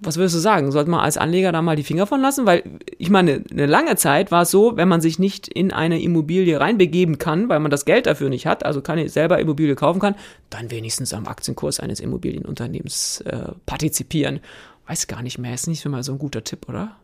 Was 0.00 0.16
würdest 0.16 0.34
du 0.34 0.40
sagen? 0.40 0.70
Sollte 0.72 0.90
man 0.90 1.00
als 1.00 1.16
Anleger 1.16 1.52
da 1.52 1.62
mal 1.62 1.76
die 1.76 1.82
Finger 1.82 2.06
von 2.06 2.20
lassen? 2.20 2.44
Weil 2.44 2.62
ich 2.98 3.08
meine, 3.08 3.42
eine 3.50 3.66
lange 3.66 3.96
Zeit 3.96 4.30
war 4.30 4.42
es 4.42 4.50
so, 4.50 4.76
wenn 4.76 4.88
man 4.88 5.00
sich 5.00 5.18
nicht 5.18 5.48
in 5.48 5.72
eine 5.72 6.00
Immobilie 6.00 6.60
reinbegeben 6.60 7.18
kann, 7.18 7.48
weil 7.48 7.60
man 7.60 7.70
das 7.70 7.86
Geld 7.86 8.06
dafür 8.06 8.28
nicht 8.28 8.46
hat, 8.46 8.64
also 8.64 8.82
keine 8.82 9.08
selber 9.08 9.38
Immobilie 9.38 9.74
kaufen 9.74 10.00
kann, 10.00 10.14
dann 10.50 10.70
wenigstens 10.70 11.14
am 11.14 11.26
Aktienkurs 11.26 11.80
eines 11.80 12.00
Immobilienunternehmens 12.00 13.22
äh, 13.22 13.52
partizipieren. 13.64 14.40
Weiß 14.86 15.06
gar 15.06 15.22
nicht 15.22 15.38
mehr. 15.38 15.54
Ist 15.54 15.66
nicht 15.66 15.84
immer 15.84 16.02
so 16.02 16.12
ein 16.12 16.18
guter 16.18 16.44
Tipp, 16.44 16.68
oder? 16.68 16.96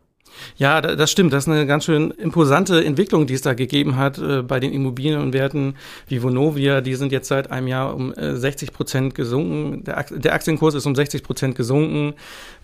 Ja, 0.57 0.81
das 0.81 1.11
stimmt. 1.11 1.33
Das 1.33 1.45
ist 1.45 1.49
eine 1.49 1.65
ganz 1.65 1.85
schön 1.85 2.11
imposante 2.11 2.83
Entwicklung, 2.83 3.27
die 3.27 3.33
es 3.33 3.41
da 3.41 3.53
gegeben 3.53 3.97
hat 3.97 4.17
äh, 4.17 4.41
bei 4.41 4.59
den 4.59 4.71
Immobilienwerten 4.71 5.75
wie 6.07 6.21
Vonovia. 6.21 6.81
Die 6.81 6.95
sind 6.95 7.11
jetzt 7.11 7.27
seit 7.27 7.51
einem 7.51 7.67
Jahr 7.67 7.95
um 7.95 8.13
äh, 8.13 8.35
60 8.35 8.73
Prozent 8.73 9.15
gesunken. 9.15 9.83
Der, 9.83 10.03
der, 10.09 10.33
Aktienkurs 10.33 10.75
ist 10.75 10.85
um 10.85 10.95
60 10.95 11.23
Prozent 11.23 11.55
gesunken. 11.55 12.13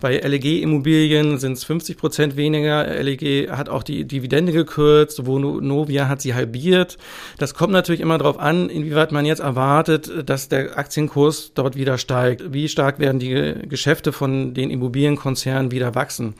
Bei 0.00 0.18
LEG 0.18 0.62
Immobilien 0.62 1.38
sind 1.38 1.52
es 1.52 1.64
50 1.64 1.96
Prozent 1.96 2.36
weniger. 2.36 3.02
LEG 3.02 3.50
hat 3.50 3.68
auch 3.68 3.82
die 3.82 4.04
Dividende 4.04 4.52
gekürzt. 4.52 5.26
Vonovia 5.26 6.08
hat 6.08 6.20
sie 6.20 6.34
halbiert. 6.34 6.98
Das 7.38 7.54
kommt 7.54 7.72
natürlich 7.72 8.00
immer 8.00 8.18
darauf 8.18 8.38
an, 8.38 8.68
inwieweit 8.68 9.12
man 9.12 9.24
jetzt 9.24 9.40
erwartet, 9.40 10.10
dass 10.28 10.48
der 10.48 10.78
Aktienkurs 10.78 11.52
dort 11.54 11.76
wieder 11.76 11.98
steigt. 11.98 12.52
Wie 12.52 12.68
stark 12.68 12.98
werden 12.98 13.18
die 13.18 13.54
Geschäfte 13.68 14.12
von 14.12 14.54
den 14.54 14.70
Immobilienkonzernen 14.70 15.70
wieder 15.70 15.94
wachsen? 15.94 16.34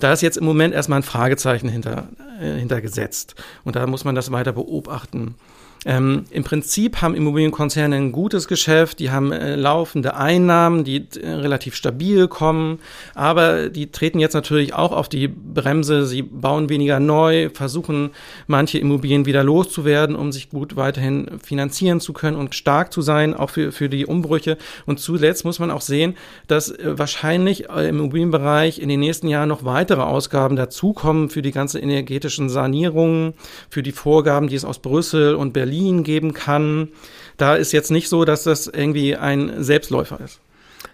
Da 0.00 0.12
ist 0.12 0.22
jetzt 0.22 0.38
im 0.38 0.44
Moment 0.44 0.67
Moment 0.68 0.76
erstmal 0.76 1.00
ein 1.00 1.04
Fragezeichen 1.04 1.68
hinter, 1.68 2.08
äh, 2.40 2.58
hintergesetzt. 2.58 3.34
Und 3.64 3.74
da 3.74 3.86
muss 3.86 4.04
man 4.04 4.14
das 4.14 4.30
weiter 4.30 4.52
beobachten. 4.52 5.34
Ähm, 5.84 6.24
Im 6.30 6.42
Prinzip 6.42 7.00
haben 7.00 7.14
Immobilienkonzerne 7.14 7.94
ein 7.94 8.10
gutes 8.10 8.48
Geschäft, 8.48 8.98
die 8.98 9.10
haben 9.10 9.30
äh, 9.30 9.54
laufende 9.54 10.16
Einnahmen, 10.16 10.82
die 10.82 11.06
äh, 11.22 11.30
relativ 11.30 11.76
stabil 11.76 12.26
kommen, 12.26 12.80
aber 13.14 13.68
die 13.68 13.92
treten 13.92 14.18
jetzt 14.18 14.34
natürlich 14.34 14.74
auch 14.74 14.90
auf 14.90 15.08
die 15.08 15.28
Bremse, 15.28 16.04
sie 16.04 16.22
bauen 16.22 16.68
weniger 16.68 16.98
neu, 16.98 17.50
versuchen 17.50 18.10
manche 18.48 18.78
Immobilien 18.78 19.24
wieder 19.24 19.44
loszuwerden, 19.44 20.16
um 20.16 20.32
sich 20.32 20.50
gut 20.50 20.74
weiterhin 20.74 21.38
finanzieren 21.42 22.00
zu 22.00 22.12
können 22.12 22.36
und 22.36 22.56
stark 22.56 22.92
zu 22.92 23.00
sein, 23.00 23.34
auch 23.34 23.50
für, 23.50 23.70
für 23.70 23.88
die 23.88 24.04
Umbrüche. 24.04 24.58
Und 24.84 24.98
zuletzt 24.98 25.44
muss 25.44 25.60
man 25.60 25.70
auch 25.70 25.82
sehen, 25.82 26.16
dass 26.48 26.70
äh, 26.70 26.98
wahrscheinlich 26.98 27.70
äh, 27.70 27.88
im 27.88 28.00
Immobilienbereich 28.00 28.80
in 28.80 28.88
den 28.88 29.00
nächsten 29.00 29.28
Jahren 29.28 29.48
noch 29.48 29.64
weitere 29.64 30.02
Ausgaben 30.02 30.56
dazukommen 30.56 31.30
für 31.30 31.42
die 31.42 31.52
ganze 31.52 31.78
energetischen 31.78 32.48
Sanierungen, 32.48 33.34
für 33.70 33.84
die 33.84 33.92
Vorgaben, 33.92 34.48
die 34.48 34.56
es 34.56 34.64
aus 34.64 34.80
Brüssel 34.80 35.36
und 35.36 35.52
Berlin 35.52 35.67
Berlin 35.68 36.02
geben 36.02 36.32
kann. 36.32 36.88
Da 37.36 37.54
ist 37.54 37.72
jetzt 37.72 37.90
nicht 37.90 38.08
so, 38.08 38.24
dass 38.24 38.42
das 38.42 38.66
irgendwie 38.66 39.16
ein 39.16 39.62
Selbstläufer 39.62 40.18
ist. 40.20 40.40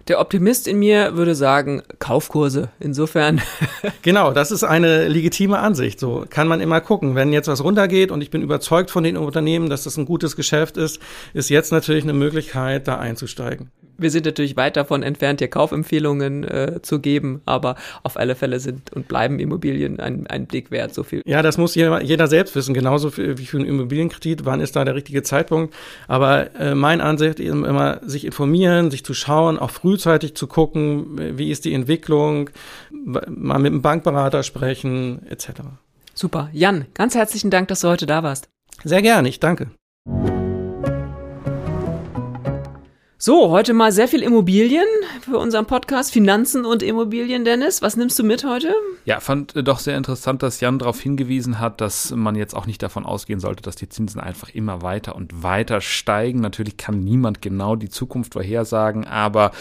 Der 0.08 0.20
Optimist 0.20 0.66
in 0.68 0.78
mir 0.78 1.16
würde 1.16 1.34
sagen, 1.34 1.82
Kaufkurse. 1.98 2.70
Insofern. 2.80 3.40
genau, 4.02 4.32
das 4.32 4.50
ist 4.50 4.64
eine 4.64 5.08
legitime 5.08 5.58
Ansicht. 5.58 5.98
So 6.00 6.26
kann 6.28 6.48
man 6.48 6.60
immer 6.60 6.80
gucken. 6.80 7.14
Wenn 7.14 7.32
jetzt 7.32 7.48
was 7.48 7.62
runtergeht 7.62 8.10
und 8.10 8.20
ich 8.20 8.30
bin 8.30 8.42
überzeugt 8.42 8.90
von 8.90 9.04
den 9.04 9.16
Unternehmen, 9.16 9.70
dass 9.70 9.84
das 9.84 9.96
ein 9.96 10.04
gutes 10.04 10.36
Geschäft 10.36 10.76
ist, 10.76 11.00
ist 11.32 11.48
jetzt 11.48 11.72
natürlich 11.72 12.02
eine 12.02 12.12
Möglichkeit, 12.12 12.88
da 12.88 12.98
einzusteigen 12.98 13.70
wir 13.98 14.10
sind 14.10 14.26
natürlich 14.26 14.56
weit 14.56 14.76
davon 14.76 15.02
entfernt, 15.02 15.40
hier 15.40 15.48
Kaufempfehlungen 15.48 16.44
äh, 16.44 16.80
zu 16.82 17.00
geben, 17.00 17.40
aber 17.46 17.76
auf 18.02 18.16
alle 18.16 18.34
Fälle 18.34 18.60
sind 18.60 18.92
und 18.92 19.08
bleiben 19.08 19.38
Immobilien 19.38 20.00
ein, 20.00 20.26
ein 20.26 20.46
Blick 20.46 20.70
wert, 20.70 20.94
so 20.94 21.02
viel. 21.02 21.22
Ja, 21.26 21.42
das 21.42 21.58
muss 21.58 21.74
jeder, 21.74 22.02
jeder 22.02 22.26
selbst 22.26 22.54
wissen, 22.54 22.74
genauso 22.74 23.10
für, 23.10 23.38
wie 23.38 23.46
für 23.46 23.58
einen 23.58 23.66
Immobilienkredit, 23.66 24.44
wann 24.44 24.60
ist 24.60 24.76
da 24.76 24.84
der 24.84 24.94
richtige 24.94 25.22
Zeitpunkt. 25.22 25.74
Aber 26.08 26.54
äh, 26.58 26.74
mein 26.74 27.00
Ansicht 27.00 27.40
ist 27.40 27.48
immer, 27.50 28.00
sich 28.04 28.24
informieren, 28.24 28.90
sich 28.90 29.04
zu 29.04 29.14
schauen, 29.14 29.58
auch 29.58 29.70
frühzeitig 29.70 30.34
zu 30.34 30.46
gucken, 30.46 31.38
wie 31.38 31.50
ist 31.50 31.64
die 31.64 31.74
Entwicklung, 31.74 32.50
mal 32.90 33.58
mit 33.58 33.72
einem 33.72 33.82
Bankberater 33.82 34.42
sprechen, 34.42 35.26
etc. 35.28 35.48
Super. 36.14 36.48
Jan, 36.52 36.86
ganz 36.94 37.14
herzlichen 37.14 37.50
Dank, 37.50 37.68
dass 37.68 37.80
du 37.80 37.88
heute 37.88 38.06
da 38.06 38.22
warst. 38.22 38.48
Sehr 38.84 39.02
gerne, 39.02 39.28
ich 39.28 39.40
danke. 39.40 39.70
So, 43.26 43.48
heute 43.48 43.72
mal 43.72 43.90
sehr 43.90 44.06
viel 44.06 44.22
Immobilien 44.22 44.84
für 45.22 45.38
unseren 45.38 45.64
Podcast, 45.64 46.12
Finanzen 46.12 46.66
und 46.66 46.82
Immobilien, 46.82 47.46
Dennis. 47.46 47.80
Was 47.80 47.96
nimmst 47.96 48.18
du 48.18 48.22
mit 48.22 48.44
heute? 48.44 48.74
Ja, 49.06 49.18
fand 49.18 49.56
äh, 49.56 49.62
doch 49.62 49.78
sehr 49.78 49.96
interessant, 49.96 50.42
dass 50.42 50.60
Jan 50.60 50.78
darauf 50.78 51.00
hingewiesen 51.00 51.58
hat, 51.58 51.80
dass 51.80 52.10
man 52.10 52.34
jetzt 52.34 52.54
auch 52.54 52.66
nicht 52.66 52.82
davon 52.82 53.06
ausgehen 53.06 53.40
sollte, 53.40 53.62
dass 53.62 53.76
die 53.76 53.88
Zinsen 53.88 54.20
einfach 54.20 54.50
immer 54.50 54.82
weiter 54.82 55.16
und 55.16 55.42
weiter 55.42 55.80
steigen. 55.80 56.40
Natürlich 56.42 56.76
kann 56.76 57.00
niemand 57.00 57.40
genau 57.40 57.76
die 57.76 57.88
Zukunft 57.88 58.34
vorhersagen, 58.34 59.06
aber 59.06 59.52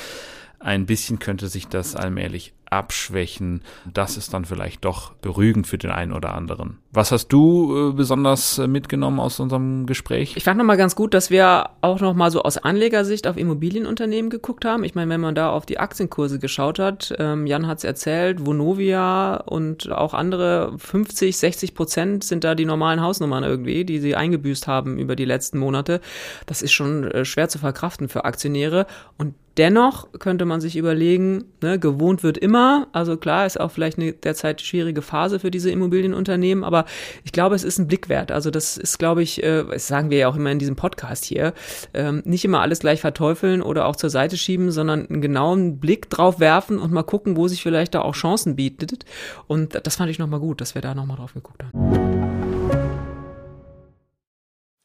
ein 0.59 0.85
bisschen 0.85 1.19
könnte 1.19 1.47
sich 1.47 1.69
das 1.69 1.95
allmählich 1.95 2.51
abschwächen. 2.73 3.61
Das 3.91 4.17
ist 4.17 4.33
dann 4.33 4.45
vielleicht 4.45 4.83
doch 4.85 5.13
beruhigend 5.13 5.67
für 5.67 5.77
den 5.77 5.91
einen 5.91 6.13
oder 6.13 6.33
anderen. 6.33 6.79
Was 6.91 7.11
hast 7.11 7.29
du 7.29 7.89
äh, 7.89 7.93
besonders 7.93 8.57
äh, 8.59 8.67
mitgenommen 8.67 9.19
aus 9.19 9.39
unserem 9.39 9.85
Gespräch? 9.85 10.35
Ich 10.35 10.43
fand 10.43 10.57
nochmal 10.57 10.77
ganz 10.77 10.95
gut, 10.95 11.13
dass 11.13 11.29
wir 11.29 11.69
auch 11.81 11.99
nochmal 12.01 12.31
so 12.31 12.43
aus 12.43 12.57
Anlegersicht 12.57 13.27
auf 13.27 13.37
Immobilienunternehmen 13.37 14.29
geguckt 14.29 14.65
haben. 14.65 14.83
Ich 14.83 14.93
meine, 14.93 15.11
wenn 15.11 15.21
man 15.21 15.35
da 15.35 15.51
auf 15.51 15.65
die 15.65 15.79
Aktienkurse 15.79 16.39
geschaut 16.39 16.79
hat, 16.79 17.13
ähm, 17.17 17.47
Jan 17.47 17.67
hat 17.67 17.79
es 17.79 17.83
erzählt, 17.83 18.45
Vonovia 18.45 19.37
und 19.37 19.91
auch 19.91 20.13
andere 20.13 20.73
50, 20.77 21.37
60 21.37 21.73
Prozent 21.73 22.23
sind 22.23 22.43
da 22.43 22.55
die 22.55 22.65
normalen 22.65 23.01
Hausnummern 23.01 23.43
irgendwie, 23.43 23.85
die 23.85 23.99
sie 23.99 24.15
eingebüßt 24.15 24.67
haben 24.67 24.99
über 24.99 25.15
die 25.15 25.25
letzten 25.25 25.57
Monate. 25.57 26.01
Das 26.45 26.61
ist 26.61 26.73
schon 26.73 27.05
äh, 27.05 27.25
schwer 27.25 27.49
zu 27.49 27.59
verkraften 27.59 28.09
für 28.09 28.25
Aktionäre. 28.25 28.85
Und 29.17 29.33
Dennoch 29.57 30.07
könnte 30.17 30.45
man 30.45 30.61
sich 30.61 30.75
überlegen, 30.75 31.45
ne, 31.61 31.77
gewohnt 31.77 32.23
wird 32.23 32.39
immer. 32.39 32.87
Also 32.91 33.17
klar, 33.17 33.45
ist 33.45 33.59
auch 33.59 33.69
vielleicht 33.69 33.99
eine 33.99 34.13
derzeit 34.13 34.61
schwierige 34.61 35.03
Phase 35.03 35.39
für 35.39 35.51
diese 35.51 35.69
Immobilienunternehmen, 35.69 36.63
aber 36.63 36.85
ich 37.23 37.31
glaube, 37.31 37.53
es 37.55 37.63
ist 37.63 37.77
ein 37.77 37.87
Blick 37.87 38.09
wert. 38.09 38.31
Also 38.31 38.49
das 38.49 38.77
ist, 38.77 38.97
glaube 38.97 39.21
ich, 39.21 39.43
äh, 39.43 39.63
das 39.63 39.87
sagen 39.87 40.09
wir 40.09 40.17
ja 40.17 40.27
auch 40.27 40.35
immer 40.35 40.51
in 40.51 40.57
diesem 40.57 40.75
Podcast 40.75 41.23
hier, 41.25 41.53
ähm, 41.93 42.23
nicht 42.25 42.43
immer 42.45 42.61
alles 42.61 42.79
gleich 42.79 43.01
verteufeln 43.01 43.61
oder 43.61 43.85
auch 43.85 43.95
zur 43.95 44.09
Seite 44.09 44.37
schieben, 44.37 44.71
sondern 44.71 45.07
einen 45.07 45.21
genauen 45.21 45.79
Blick 45.79 46.09
drauf 46.09 46.39
werfen 46.39 46.79
und 46.79 46.91
mal 46.91 47.03
gucken, 47.03 47.37
wo 47.37 47.47
sich 47.47 47.61
vielleicht 47.61 47.93
da 47.93 48.01
auch 48.01 48.15
Chancen 48.15 48.55
bietet. 48.55 49.05
Und 49.45 49.79
das 49.85 49.97
fand 49.97 50.09
ich 50.09 50.17
nochmal 50.17 50.39
gut, 50.39 50.61
dass 50.61 50.73
wir 50.73 50.81
da 50.81 50.95
nochmal 50.95 51.17
drauf 51.17 51.33
geguckt 51.35 51.63
haben. 51.63 52.43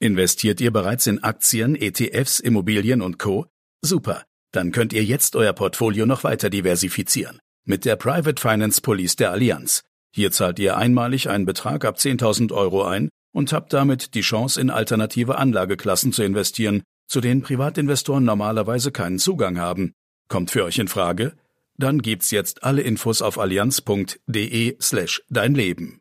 Investiert 0.01 0.61
ihr 0.61 0.71
bereits 0.73 1.07
in 1.07 1.23
Aktien, 1.23 1.75
ETFs, 1.75 2.39
Immobilien 2.39 3.03
und 3.03 3.19
Co? 3.19 3.47
Super. 3.83 4.28
Dann 4.53 4.73
könnt 4.73 4.93
ihr 4.93 5.05
jetzt 5.05 5.37
euer 5.37 5.53
Portfolio 5.53 6.07
noch 6.07 6.25
weiter 6.25 6.51
diversifizieren. 6.51 7.39
Mit 7.65 7.85
der 7.85 7.97
Private 7.97 8.41
Finance 8.41 8.81
Police 8.81 9.17
der 9.17 9.31
Allianz. 9.31 9.83
Hier 10.15 10.31
zahlt 10.33 10.59
ihr 10.59 10.77
einmalig 10.77 11.29
einen 11.29 11.45
Betrag 11.45 11.85
ab 11.85 11.97
10.000 11.97 12.53
Euro 12.53 12.85
ein 12.85 13.11
und 13.33 13.53
habt 13.53 13.73
damit 13.73 14.15
die 14.15 14.23
Chance, 14.23 14.61
in 14.61 14.71
alternative 14.71 15.37
Anlageklassen 15.37 16.13
zu 16.13 16.23
investieren, 16.23 16.83
zu 17.07 17.21
denen 17.21 17.43
Privatinvestoren 17.43 18.25
normalerweise 18.25 18.91
keinen 18.91 19.19
Zugang 19.19 19.59
haben. 19.59 19.93
Kommt 20.29 20.51
für 20.51 20.65
euch 20.65 20.79
in 20.79 20.89
Frage? 20.89 21.35
Dann 21.77 22.03
gibt's 22.03 22.31
jetzt 22.31 22.65
alle 22.65 22.83
Infos 22.83 23.23
auf 23.23 23.39
allianz.de 23.39 24.77
slash 24.81 25.23
dein 25.29 25.55
Leben. 25.55 26.01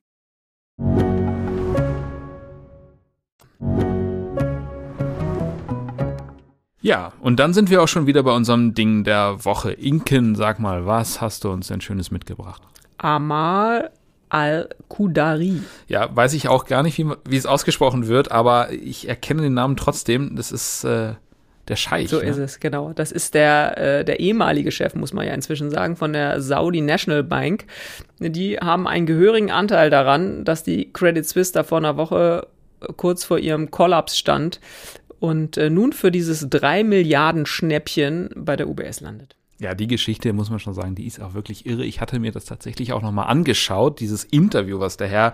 Ja, 6.88 7.12
und 7.20 7.38
dann 7.38 7.54
sind 7.54 7.70
wir 7.70 7.84
auch 7.84 7.90
schon 7.90 8.08
wieder 8.08 8.24
bei 8.24 8.32
unserem 8.32 8.74
Ding 8.74 9.04
der 9.04 9.44
Woche. 9.44 9.74
Inken, 9.74 10.36
sag 10.36 10.58
mal, 10.58 10.86
was 10.86 11.20
hast 11.20 11.44
du 11.44 11.52
uns 11.52 11.68
denn 11.68 11.82
Schönes 11.82 12.12
mitgebracht? 12.12 12.62
Amal 12.98 13.92
Al-Kudari. 14.30 15.64
Ja, 15.90 16.16
weiß 16.16 16.32
ich 16.32 16.48
auch 16.48 16.66
gar 16.66 16.84
nicht, 16.84 16.98
wie, 16.98 17.12
wie, 17.28 17.36
es 17.36 17.46
ausgesprochen 17.46 18.08
wird, 18.08 18.32
aber 18.32 18.72
ich 18.72 19.10
erkenne 19.10 19.42
den 19.42 19.54
Namen 19.54 19.76
trotzdem. 19.76 20.38
Das 20.38 20.54
ist 20.54 20.86
äh, 20.86 21.16
der 21.68 21.76
Scheich. 21.76 22.08
So 22.08 22.20
ne? 22.20 22.24
ist 22.24 22.38
es, 22.38 22.62
genau. 22.62 22.94
Das 22.94 23.12
ist 23.12 23.34
der, 23.34 23.78
äh, 23.78 24.06
der 24.06 24.22
ehemalige 24.22 24.72
Chef, 24.72 24.96
muss 24.96 25.12
man 25.12 25.28
ja 25.28 25.34
inzwischen 25.34 25.70
sagen, 25.70 25.98
von 25.98 26.14
der 26.14 26.40
Saudi 26.40 26.80
National 26.80 27.24
Bank. 27.24 27.66
Die 28.20 28.60
haben 28.60 28.88
einen 28.88 29.06
gehörigen 29.06 29.52
Anteil 29.52 29.90
daran, 29.90 30.46
dass 30.46 30.64
die 30.64 30.94
Credit 30.94 31.28
Suisse 31.28 31.52
da 31.52 31.64
vor 31.64 31.80
einer 31.80 31.98
Woche 31.98 32.48
kurz 32.96 33.26
vor 33.26 33.40
ihrem 33.40 33.72
Kollaps 33.72 34.18
stand 34.18 34.62
und 35.20 35.58
äh, 35.58 35.70
nun 35.70 35.94
für 35.94 36.12
dieses 36.12 36.50
3 36.50 36.84
Milliarden 36.84 37.46
Schnäppchen 37.46 38.30
bei 38.36 38.56
der 38.56 38.70
UBS 38.70 39.02
landet. 39.02 39.38
Ja, 39.60 39.74
die 39.74 39.88
Geschichte 39.88 40.34
muss 40.34 40.52
man 40.52 40.60
schon 40.60 40.76
sagen, 40.76 40.94
die 40.94 41.08
ist 41.08 41.20
auch 41.20 41.34
wirklich 41.34 41.66
irre. 41.66 41.84
Ich 41.84 42.00
hatte 42.00 42.20
mir 42.20 42.32
das 42.32 42.46
tatsächlich 42.46 42.94
auch 42.94 43.02
nochmal 43.02 43.28
angeschaut, 43.28 44.00
dieses 44.00 44.24
Interview, 44.24 44.80
was 44.80 44.98
der 44.98 45.08
Herr 45.08 45.34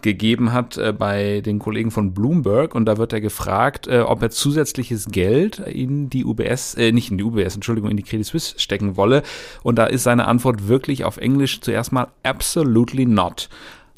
gegeben 0.00 0.52
hat 0.52 0.76
äh, 0.76 0.92
bei 0.92 1.40
den 1.40 1.58
Kollegen 1.58 1.90
von 1.90 2.14
Bloomberg. 2.14 2.76
Und 2.76 2.84
da 2.84 2.98
wird 2.98 3.12
er 3.12 3.20
gefragt, 3.20 3.88
äh, 3.88 4.02
ob 4.02 4.22
er 4.22 4.30
zusätzliches 4.30 5.06
Geld 5.06 5.58
in 5.58 6.08
die 6.08 6.24
UBS, 6.24 6.74
äh, 6.76 6.92
nicht 6.92 7.10
in 7.10 7.18
die 7.18 7.24
UBS, 7.24 7.56
Entschuldigung, 7.56 7.90
in 7.90 7.96
die 7.96 8.04
Credit 8.04 8.24
Suisse 8.24 8.54
stecken 8.58 8.96
wolle. 8.96 9.24
Und 9.64 9.76
da 9.76 9.86
ist 9.86 10.04
seine 10.04 10.28
Antwort 10.28 10.68
wirklich 10.68 11.02
auf 11.02 11.16
Englisch 11.16 11.60
zuerst 11.60 11.90
mal 11.90 12.06
absolutely 12.22 13.06
not. 13.06 13.48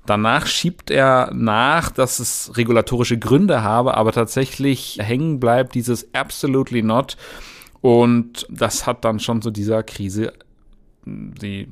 Danach 0.07 0.47
schiebt 0.47 0.91
er 0.91 1.31
nach, 1.35 1.91
dass 1.91 2.19
es 2.19 2.57
regulatorische 2.57 3.19
Gründe 3.19 3.63
habe, 3.63 3.97
aber 3.97 4.13
tatsächlich 4.13 4.99
hängen 5.01 5.41
bleibt 5.41 5.75
dieses 5.75 6.15
absolutely 6.15 6.83
not. 6.83 7.17
Und 7.81 8.47
das 8.49 8.87
hat 8.87 9.05
dann 9.05 9.21
schon 9.21 9.43
zu 9.43 9.51
dieser 9.51 9.83
Krise 9.83 10.33
die 11.05 11.69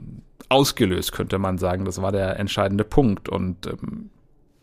ausgelöst, 0.48 1.12
könnte 1.12 1.38
man 1.38 1.58
sagen. 1.58 1.84
Das 1.84 2.00
war 2.00 2.12
der 2.12 2.38
entscheidende 2.38 2.84
Punkt. 2.84 3.28
Und 3.28 3.66
ähm, 3.66 4.10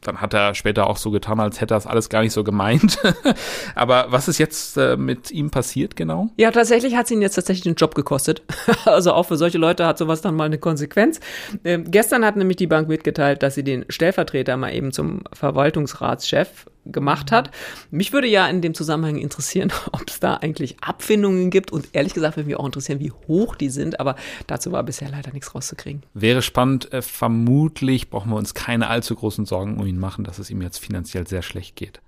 dann 0.01 0.19
hat 0.19 0.33
er 0.33 0.55
später 0.55 0.87
auch 0.87 0.97
so 0.97 1.11
getan, 1.11 1.39
als 1.39 1.61
hätte 1.61 1.73
er 1.73 1.77
das 1.77 1.87
alles 1.87 2.09
gar 2.09 2.21
nicht 2.21 2.33
so 2.33 2.43
gemeint. 2.43 2.97
Aber 3.75 4.07
was 4.09 4.27
ist 4.27 4.39
jetzt 4.39 4.77
äh, 4.77 4.97
mit 4.97 5.31
ihm 5.31 5.51
passiert 5.51 5.95
genau? 5.95 6.29
Ja, 6.37 6.51
tatsächlich 6.51 6.95
hat 6.95 7.05
es 7.05 7.11
ihn 7.11 7.21
jetzt 7.21 7.35
tatsächlich 7.35 7.63
den 7.63 7.75
Job 7.75 7.93
gekostet. 7.93 8.41
also 8.85 9.13
auch 9.13 9.27
für 9.27 9.37
solche 9.37 9.57
Leute 9.57 9.85
hat 9.85 9.97
sowas 9.97 10.21
dann 10.21 10.35
mal 10.35 10.45
eine 10.45 10.57
Konsequenz. 10.57 11.19
Ähm, 11.63 11.85
gestern 11.89 12.25
hat 12.25 12.35
nämlich 12.35 12.57
die 12.57 12.67
Bank 12.67 12.87
mitgeteilt, 12.87 13.43
dass 13.43 13.55
sie 13.55 13.63
den 13.63 13.85
Stellvertreter 13.89 14.57
mal 14.57 14.73
eben 14.73 14.91
zum 14.91 15.23
Verwaltungsratschef 15.33 16.65
gemacht 16.85 17.31
hat. 17.31 17.51
Mich 17.89 18.13
würde 18.13 18.27
ja 18.27 18.47
in 18.47 18.61
dem 18.61 18.73
Zusammenhang 18.73 19.17
interessieren, 19.17 19.71
ob 19.91 20.07
es 20.07 20.19
da 20.19 20.35
eigentlich 20.35 20.77
Abfindungen 20.81 21.49
gibt 21.49 21.71
und 21.71 21.89
ehrlich 21.93 22.13
gesagt 22.13 22.37
würde 22.37 22.47
mich 22.47 22.57
auch 22.57 22.65
interessieren, 22.65 22.99
wie 22.99 23.11
hoch 23.27 23.55
die 23.55 23.69
sind, 23.69 23.99
aber 23.99 24.15
dazu 24.47 24.71
war 24.71 24.83
bisher 24.83 25.09
leider 25.09 25.31
nichts 25.31 25.53
rauszukriegen. 25.53 26.03
Wäre 26.13 26.41
spannend. 26.41 26.91
Äh, 26.93 27.01
vermutlich 27.01 28.09
brauchen 28.09 28.31
wir 28.31 28.37
uns 28.37 28.53
keine 28.53 28.87
allzu 28.87 29.15
großen 29.15 29.45
Sorgen 29.45 29.77
um 29.79 29.85
ihn 29.85 29.99
machen, 29.99 30.23
dass 30.23 30.39
es 30.39 30.49
ihm 30.49 30.61
jetzt 30.61 30.79
finanziell 30.79 31.27
sehr 31.27 31.41
schlecht 31.41 31.75
geht. 31.75 32.01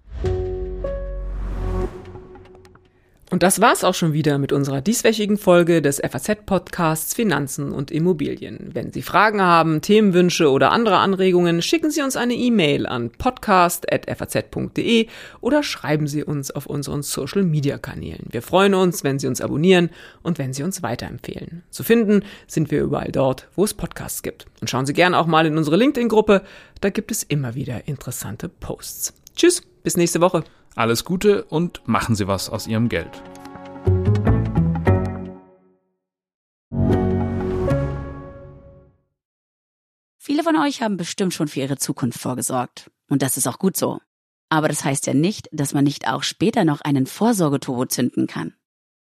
Und 3.34 3.41
das 3.41 3.60
war's 3.60 3.84
auch 3.84 3.96
schon 3.96 4.13
wieder 4.13 4.38
mit 4.38 4.54
unserer 4.54 4.80
dieswöchigen 4.80 5.39
Folge 5.39 5.82
des 5.82 6.00
FAZ-Podcasts 6.00 7.15
Finanzen 7.15 7.72
und 7.72 7.89
Immobilien. 7.89 8.69
Wenn 8.74 8.91
Sie 8.91 9.02
Fragen 9.02 9.41
haben, 9.41 9.82
Themenwünsche 9.82 10.52
oder 10.52 10.72
andere 10.72 11.00
Anregungen, 11.00 11.63
schicken 11.63 11.89
Sie 11.89 12.04
uns 12.04 12.15
eine 12.15 12.36
E-Mail 12.36 12.86
an 12.86 13.10
podcast.faz.de 13.10 15.08
oder 15.41 15.63
schreiben 15.63 16.06
Sie 16.06 16.24
uns 16.24 16.52
auf 16.52 16.67
unseren 16.67 17.02
Social-Media-Kanälen. 17.02 18.28
Wir 18.30 18.43
freuen 18.43 18.76
uns, 18.76 19.04
wenn 19.04 19.17
Sie 19.17 19.26
uns 19.26 19.41
abonnieren 19.41 19.89
und 20.22 20.38
wenn 20.38 20.54
Sie 20.54 20.62
uns 20.62 20.84
weiterempfehlen. 20.84 21.63
Zu 21.72 21.84
finden 21.84 22.24
sind 22.46 22.69
wir 22.69 22.84
überall 22.84 23.12
dort, 23.12 23.48
wo 23.56 23.63
es 23.63 23.74
Podcasts 23.74 24.22
gibt. 24.22 24.46
Und 24.62 24.69
schauen 24.69 24.86
Sie 24.86 24.93
gerne 24.93 25.17
auch 25.17 25.26
mal 25.26 25.48
in 25.48 25.58
unsere 25.58 25.78
LinkedIn-Gruppe, 25.78 26.43
da 26.82 26.91
gibt 26.91 27.10
es 27.10 27.24
immer 27.24 27.56
wieder 27.56 27.88
interessante 27.88 28.48
Posts. 28.48 29.15
Tschüss, 29.36 29.63
bis 29.82 29.98
nächste 29.98 30.22
Woche. 30.22 30.43
Alles 30.76 31.06
Gute 31.06 31.44
und 31.46 31.88
machen 31.88 32.16
Sie 32.16 32.28
was 32.28 32.50
aus 32.50 32.68
Ihrem 32.68 32.90
Geld. 32.90 33.22
Viele 40.18 40.44
von 40.44 40.56
euch 40.58 40.82
haben 40.82 40.98
bestimmt 40.98 41.34
schon 41.34 41.48
für 41.48 41.60
ihre 41.60 41.78
Zukunft 41.78 42.20
vorgesorgt. 42.20 42.90
Und 43.10 43.22
das 43.22 43.38
ist 43.38 43.48
auch 43.48 43.60
gut 43.60 43.78
so. 43.78 44.00
Aber 44.50 44.68
das 44.68 44.84
heißt 44.84 45.06
ja 45.06 45.14
nicht, 45.14 45.48
dass 45.52 45.74
man 45.74 45.84
nicht 45.84 46.08
auch 46.08 46.24
später 46.24 46.66
noch 46.66 46.82
einen 46.82 47.06
Vorsorgeturbo 47.06 47.86
zünden 47.86 48.26
kann. 48.26 48.54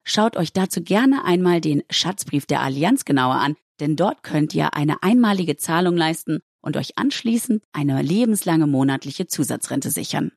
Schaut 0.05 0.37
euch 0.37 0.53
dazu 0.53 0.83
gerne 0.83 1.25
einmal 1.25 1.61
den 1.61 1.83
Schatzbrief 1.91 2.47
der 2.47 2.61
Allianz 2.61 3.05
genauer 3.05 3.35
an, 3.35 3.57
denn 3.81 3.95
dort 3.95 4.23
könnt 4.23 4.55
ihr 4.55 4.75
eine 4.75 5.03
einmalige 5.03 5.57
Zahlung 5.57 5.97
leisten 5.97 6.39
und 6.63 6.77
euch 6.77 6.97
anschließend 6.97 7.63
eine 7.73 8.01
lebenslange 8.01 8.67
monatliche 8.67 9.27
Zusatzrente 9.27 9.91
sichern. 9.91 10.33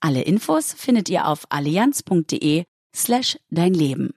Alle 0.00 0.22
Infos 0.22 0.72
findet 0.72 1.08
ihr 1.10 1.26
auf 1.26 1.44
allianz.de 1.50 2.64
slash 2.94 3.38
dein 3.50 3.74
Leben. 3.74 4.14